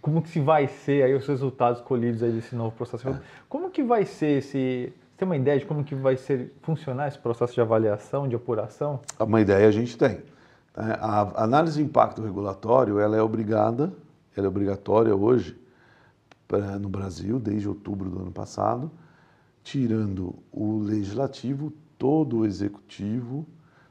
[0.00, 3.08] como que se vai ser aí os resultados colhidos aí desse novo processo?
[3.08, 3.20] É.
[3.48, 4.92] Como que vai ser esse...
[5.16, 9.00] Tem uma ideia de como que vai ser funcionar esse processo de avaliação, de apuração?
[9.18, 10.22] Uma ideia a gente tem.
[10.76, 13.92] É, a análise de impacto regulatório, ela é obrigada,
[14.36, 15.58] ela é obrigatória hoje
[16.80, 18.90] no Brasil, desde outubro do ano passado,
[19.62, 23.46] tirando o legislativo, todo o executivo,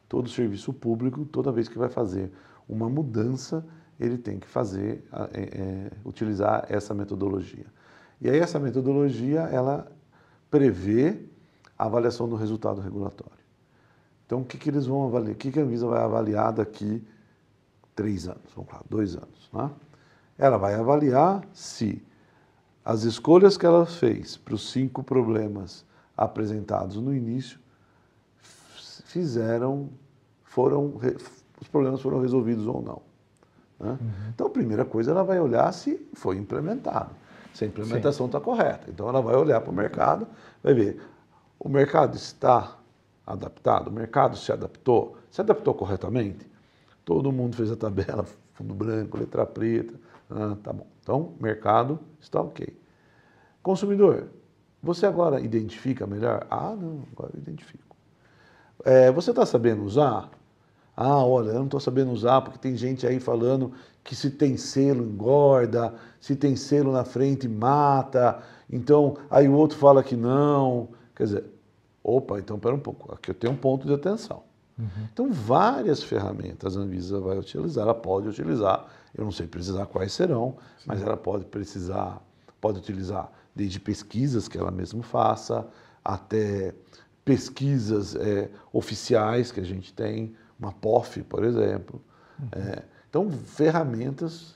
[0.09, 2.31] todo o serviço público, toda vez que vai fazer
[2.67, 3.65] uma mudança
[3.99, 7.65] ele tem que fazer, é, é, utilizar essa metodologia.
[8.21, 9.91] E aí essa metodologia, ela
[10.49, 11.19] prevê
[11.77, 13.39] a avaliação do resultado regulatório.
[14.25, 15.33] Então, o que, que eles vão avaliar?
[15.33, 17.03] O que, que a Anvisa vai avaliar daqui
[17.95, 19.49] três anos, vamos lá, dois anos?
[19.51, 19.71] Né?
[20.37, 22.01] Ela vai avaliar se
[22.85, 25.85] as escolhas que ela fez para os cinco problemas
[26.15, 27.59] apresentados no início
[29.05, 29.89] fizeram,
[30.43, 30.93] foram,
[31.59, 33.08] os problemas foram resolvidos ou não.
[33.79, 33.89] Né?
[33.89, 34.29] Uhum.
[34.33, 37.11] Então, a primeira coisa, ela vai olhar se foi implementado,
[37.53, 38.89] se a implementação está correta.
[38.89, 40.27] Então, ela vai olhar para o mercado,
[40.61, 41.01] vai ver,
[41.59, 42.77] o mercado está
[43.25, 46.49] adaptado, o mercado se adaptou, se adaptou corretamente?
[47.05, 49.93] Todo mundo fez a tabela, fundo branco, letra preta,
[50.29, 50.87] ah, tá bom.
[51.01, 52.67] Então, mercado está ok.
[53.63, 54.27] Consumidor,
[54.81, 56.45] você agora identifica melhor?
[56.49, 57.95] Ah, não, agora eu identifico.
[58.85, 60.29] É, você está sabendo usar?
[61.01, 63.71] Ah, olha, eu não estou sabendo usar porque tem gente aí falando
[64.03, 68.43] que se tem selo engorda, se tem selo na frente mata.
[68.69, 70.89] Então, aí o outro fala que não.
[71.15, 71.45] Quer dizer,
[72.03, 74.43] opa, então pera um pouco, aqui eu tenho um ponto de atenção.
[74.77, 75.07] Uhum.
[75.13, 78.85] Então, várias ferramentas a Anvisa vai utilizar, ela pode utilizar,
[79.17, 80.83] eu não sei precisar quais serão, Sim.
[80.85, 82.21] mas ela pode precisar,
[82.59, 85.65] pode utilizar desde pesquisas que ela mesma faça,
[86.03, 86.75] até
[87.23, 92.01] pesquisas é, oficiais que a gente tem, uma POF, por exemplo.
[92.39, 92.47] Uhum.
[92.51, 94.55] É, então, ferramentas,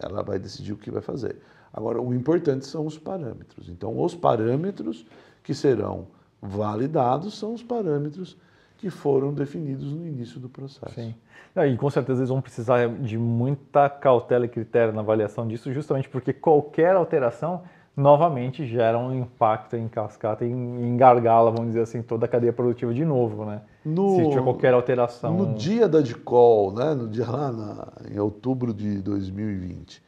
[0.00, 1.36] ela vai decidir o que vai fazer.
[1.72, 3.68] Agora, o importante são os parâmetros.
[3.68, 5.04] Então, os parâmetros
[5.42, 6.06] que serão
[6.40, 8.36] validados são os parâmetros
[8.78, 10.94] que foram definidos no início do processo.
[10.94, 11.14] Sim.
[11.56, 16.08] E com certeza eles vão precisar de muita cautela e critério na avaliação disso, justamente
[16.08, 17.62] porque qualquer alteração
[17.96, 22.92] novamente gera um impacto em cascata e engargala, vamos dizer assim, toda a cadeia produtiva
[22.92, 23.62] de novo, né?
[23.86, 25.32] No, Se tiver qualquer alteração.
[25.32, 30.02] No dia da DICOL, né, no dia lá na, em outubro de 2020,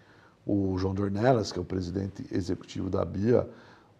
[0.44, 3.48] o João Dornelas, que é o presidente executivo da BIA,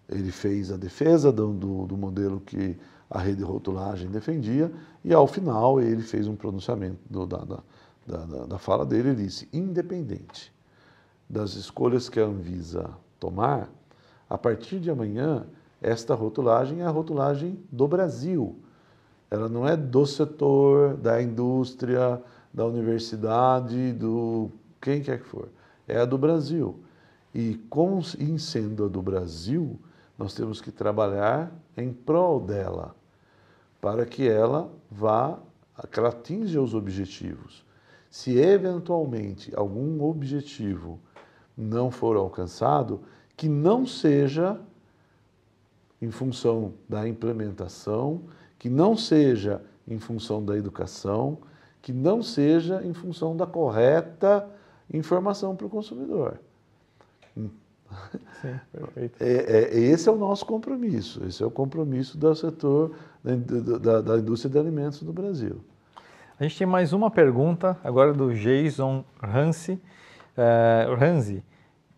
[0.09, 2.77] ele fez a defesa do, do, do modelo que
[3.09, 4.73] a rede de rotulagem defendia
[5.05, 7.63] e, ao final, ele fez um pronunciamento do, da, da,
[8.07, 10.53] da, da fala dele, ele disse, independente
[11.31, 12.91] das escolhas que a Anvisa
[13.21, 13.71] tomar,
[14.29, 15.47] a partir de amanhã,
[15.81, 18.59] esta rotulagem é a rotulagem do Brasil.
[19.31, 22.23] Ela não é do setor, da indústria,
[22.53, 24.51] da universidade, do
[24.81, 25.49] quem quer que for.
[25.87, 26.81] É a do Brasil.
[27.35, 29.79] E com, em sendo a do Brasil,
[30.17, 32.95] nós temos que trabalhar em prol dela,
[33.81, 35.39] para que ela vá,
[35.93, 37.65] que ela atinja os objetivos.
[38.11, 40.99] Se eventualmente algum objetivo
[41.57, 43.03] não for alcançado,
[43.37, 44.59] que não seja
[46.01, 48.23] em função da implementação,
[48.59, 51.39] que não seja em função da educação,
[51.81, 54.49] que não seja em função da correta
[54.93, 56.39] informação para o consumidor.
[57.35, 57.51] Sim,
[58.73, 59.23] perfeito.
[59.23, 64.01] É, é, esse é o nosso compromisso, esse é o compromisso do setor da, da,
[64.01, 65.61] da indústria de alimentos no Brasil.
[66.39, 69.81] A gente tem mais uma pergunta, agora do Jason Hansi.
[70.37, 71.43] Uh, Hansi,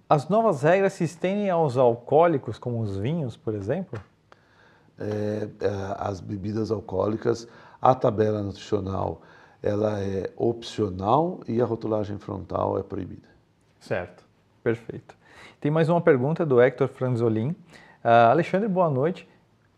[0.08, 4.00] as novas regras se estendem aos alcoólicos, como os vinhos, por exemplo?
[5.00, 5.68] É, é,
[5.98, 7.48] as bebidas alcoólicas,
[7.80, 9.22] a tabela nutricional
[9.62, 13.28] ela é opcional e a rotulagem frontal é proibida.
[13.78, 14.24] Certo,
[14.62, 15.14] perfeito.
[15.60, 17.50] Tem mais uma pergunta do Hector Franzolin.
[18.02, 19.28] Uh, Alexandre, boa noite.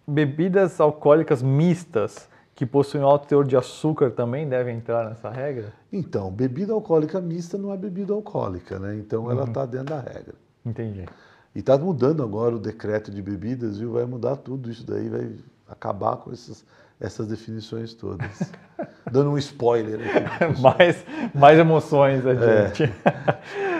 [0.06, 5.72] Bebidas alcoólicas mistas que possuem alto teor de açúcar também devem entrar nessa regra?
[5.92, 8.94] Então, bebida alcoólica mista não é bebida alcoólica, né?
[8.96, 9.66] Então ela está uhum.
[9.66, 10.34] dentro da regra.
[10.64, 11.06] Entendi.
[11.54, 13.92] E está mudando agora o decreto de bebidas, viu?
[13.92, 15.32] Vai mudar tudo isso daí, vai
[15.68, 16.64] acabar com esses,
[16.98, 18.52] essas definições todas.
[19.10, 20.60] Dando um spoiler aqui.
[20.62, 21.04] mais,
[21.34, 22.66] mais emoções a é.
[22.66, 22.92] gente.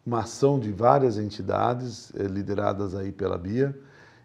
[0.06, 3.76] uma ação de várias entidades é, lideradas aí pela Bia.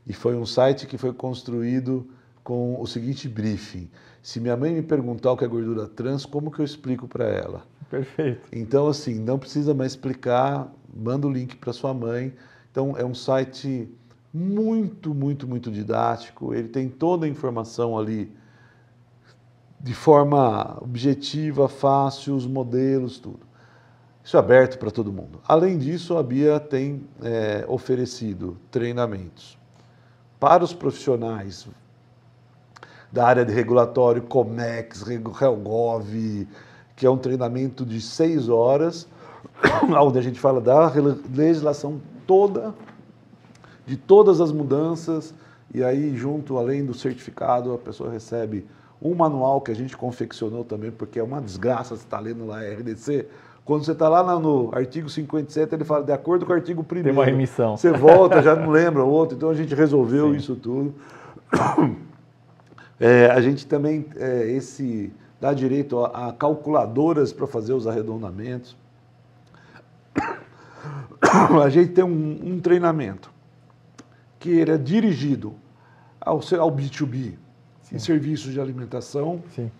[0.06, 2.06] E foi um site que foi construído
[2.44, 3.90] com o seguinte briefing.
[4.22, 7.24] Se minha mãe me perguntar o que é gordura trans, como que eu explico para
[7.24, 7.62] ela?
[7.90, 8.48] Perfeito.
[8.52, 12.34] Então, assim, não precisa mais explicar, manda o link para sua mãe.
[12.70, 13.88] Então, é um site
[14.32, 16.54] muito, muito, muito didático.
[16.54, 18.32] Ele tem toda a informação ali
[19.80, 23.46] de forma objetiva, fácil, os modelos, tudo.
[24.22, 25.40] Isso é aberto para todo mundo.
[25.46, 29.56] Além disso, a Bia tem é, oferecido treinamentos
[30.38, 31.66] para os profissionais
[33.10, 36.46] da área de regulatório, Comex, Helgov,
[36.98, 39.06] que é um treinamento de seis horas,
[40.02, 40.92] onde a gente fala da
[41.32, 42.74] legislação toda,
[43.86, 45.32] de todas as mudanças,
[45.72, 48.66] e aí, junto, além do certificado, a pessoa recebe
[49.00, 52.44] um manual que a gente confeccionou também, porque é uma desgraça você estar tá lendo
[52.44, 53.28] lá RDC.
[53.64, 57.02] Quando você está lá no artigo 57, ele fala de acordo com o artigo 1
[57.04, 57.76] Tem uma remissão.
[57.76, 60.36] Você volta, já não lembra o outro, então a gente resolveu Sim.
[60.36, 60.94] isso tudo.
[63.00, 68.76] É, a gente também, é, esse dá direito a, a calculadoras para fazer os arredondamentos.
[71.62, 73.30] A gente tem um, um treinamento
[74.38, 75.54] que ele é dirigido
[76.20, 77.34] ao, ao B2B,
[77.82, 77.96] Sim.
[77.96, 79.42] em serviços de alimentação.
[79.54, 79.70] Sim,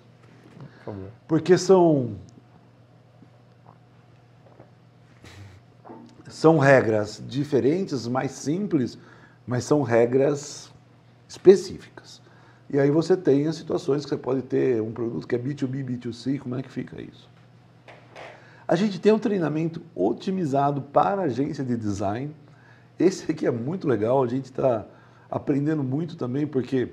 [0.59, 1.09] por favor.
[1.27, 2.17] Porque são
[6.29, 8.99] são regras diferentes, mais simples,
[9.47, 10.71] mas são regras
[11.27, 12.21] específicas.
[12.71, 15.85] E aí você tem as situações que você pode ter um produto que é B2B,
[15.85, 17.29] B2C, como é que fica isso?
[18.67, 22.31] A gente tem um treinamento otimizado para agência de design.
[22.99, 24.85] Esse aqui é muito legal, a gente está
[25.31, 26.93] aprendendo muito também, porque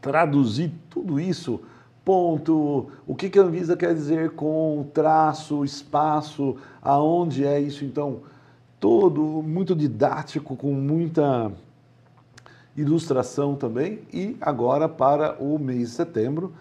[0.00, 1.60] traduzir tudo isso,
[2.02, 8.22] ponto, o que, que a Anvisa quer dizer com traço, espaço, aonde é isso, então,
[8.80, 11.52] todo muito didático, com muita
[12.80, 14.00] ilustração também.
[14.12, 16.52] E agora para o mês de setembro,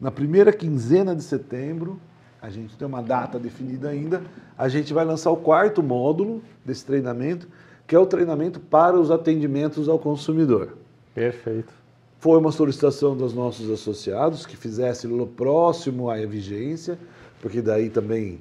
[0.00, 1.98] na primeira quinzena de setembro,
[2.40, 4.22] a gente tem uma data definida ainda,
[4.58, 7.48] a gente vai lançar o quarto módulo desse treinamento,
[7.86, 10.76] que é o treinamento para os atendimentos ao consumidor.
[11.14, 11.72] Perfeito.
[12.18, 16.98] Foi uma solicitação dos nossos associados que fizesse próximo à vigência,
[17.40, 18.40] porque daí também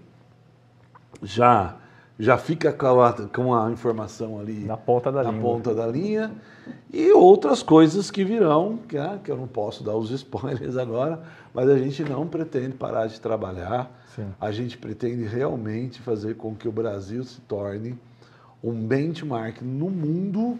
[1.21, 1.75] já
[2.21, 5.41] já fica com a, com a informação ali na ponta da na linha.
[5.41, 6.31] ponta da linha
[6.93, 11.23] e outras coisas que virão, que, ah, que eu não posso dar os spoilers agora,
[11.51, 13.91] mas a gente não pretende parar de trabalhar.
[14.15, 14.27] Sim.
[14.39, 17.97] A gente pretende realmente fazer com que o Brasil se torne
[18.63, 20.59] um benchmark no mundo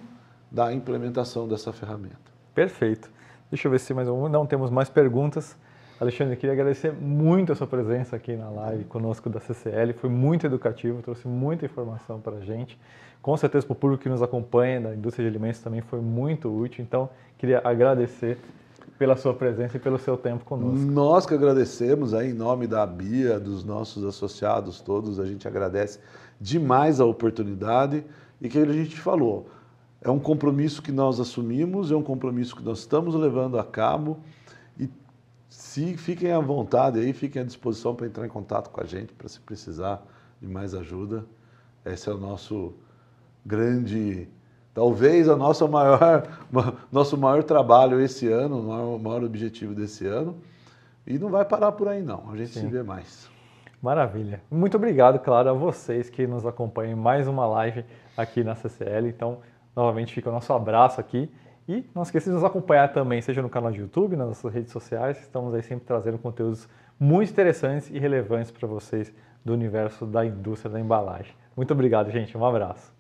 [0.50, 2.18] da implementação dessa ferramenta.
[2.56, 3.08] Perfeito.
[3.52, 4.28] Deixa eu ver se mais um.
[4.28, 5.56] Não temos mais perguntas.
[6.02, 9.94] Alexandre, queria agradecer muito a sua presença aqui na live conosco da CCL.
[9.94, 12.76] Foi muito educativo, trouxe muita informação para a gente.
[13.22, 16.50] Com certeza para o público que nos acompanha da indústria de alimentos também foi muito
[16.50, 16.84] útil.
[16.84, 17.08] Então,
[17.38, 18.40] queria agradecer
[18.98, 20.84] pela sua presença e pelo seu tempo conosco.
[20.88, 26.00] Nós que agradecemos aí, em nome da Bia, dos nossos associados todos, a gente agradece
[26.40, 28.04] demais a oportunidade
[28.42, 29.52] e que a gente falou.
[30.02, 34.18] É um compromisso que nós assumimos, é um compromisso que nós estamos levando a cabo
[35.52, 39.12] se fiquem à vontade aí, fiquem à disposição para entrar em contato com a gente,
[39.12, 40.02] para se precisar
[40.42, 41.26] de mais ajuda.
[41.86, 42.74] Esse é o nosso
[43.46, 44.30] grande,
[44.74, 46.26] talvez a nossa maior,
[46.90, 50.38] nosso maior trabalho esse ano, o maior, maior objetivo desse ano.
[51.06, 52.62] E não vai parar por aí não, a gente Sim.
[52.62, 53.30] se vê mais.
[53.82, 54.42] Maravilha.
[54.50, 57.84] Muito obrigado, claro, a vocês que nos acompanham em mais uma live
[58.16, 59.10] aqui na CCL.
[59.10, 59.40] Então,
[59.76, 61.30] novamente fica o nosso abraço aqui
[61.68, 64.72] E não esqueça de nos acompanhar também, seja no canal de YouTube, nas nossas redes
[64.72, 65.20] sociais.
[65.20, 66.68] Estamos aí sempre trazendo conteúdos
[67.00, 69.14] muito interessantes e relevantes para vocês
[69.44, 71.34] do universo da indústria da embalagem.
[71.56, 72.38] Muito obrigado, gente.
[72.38, 72.91] Um abraço.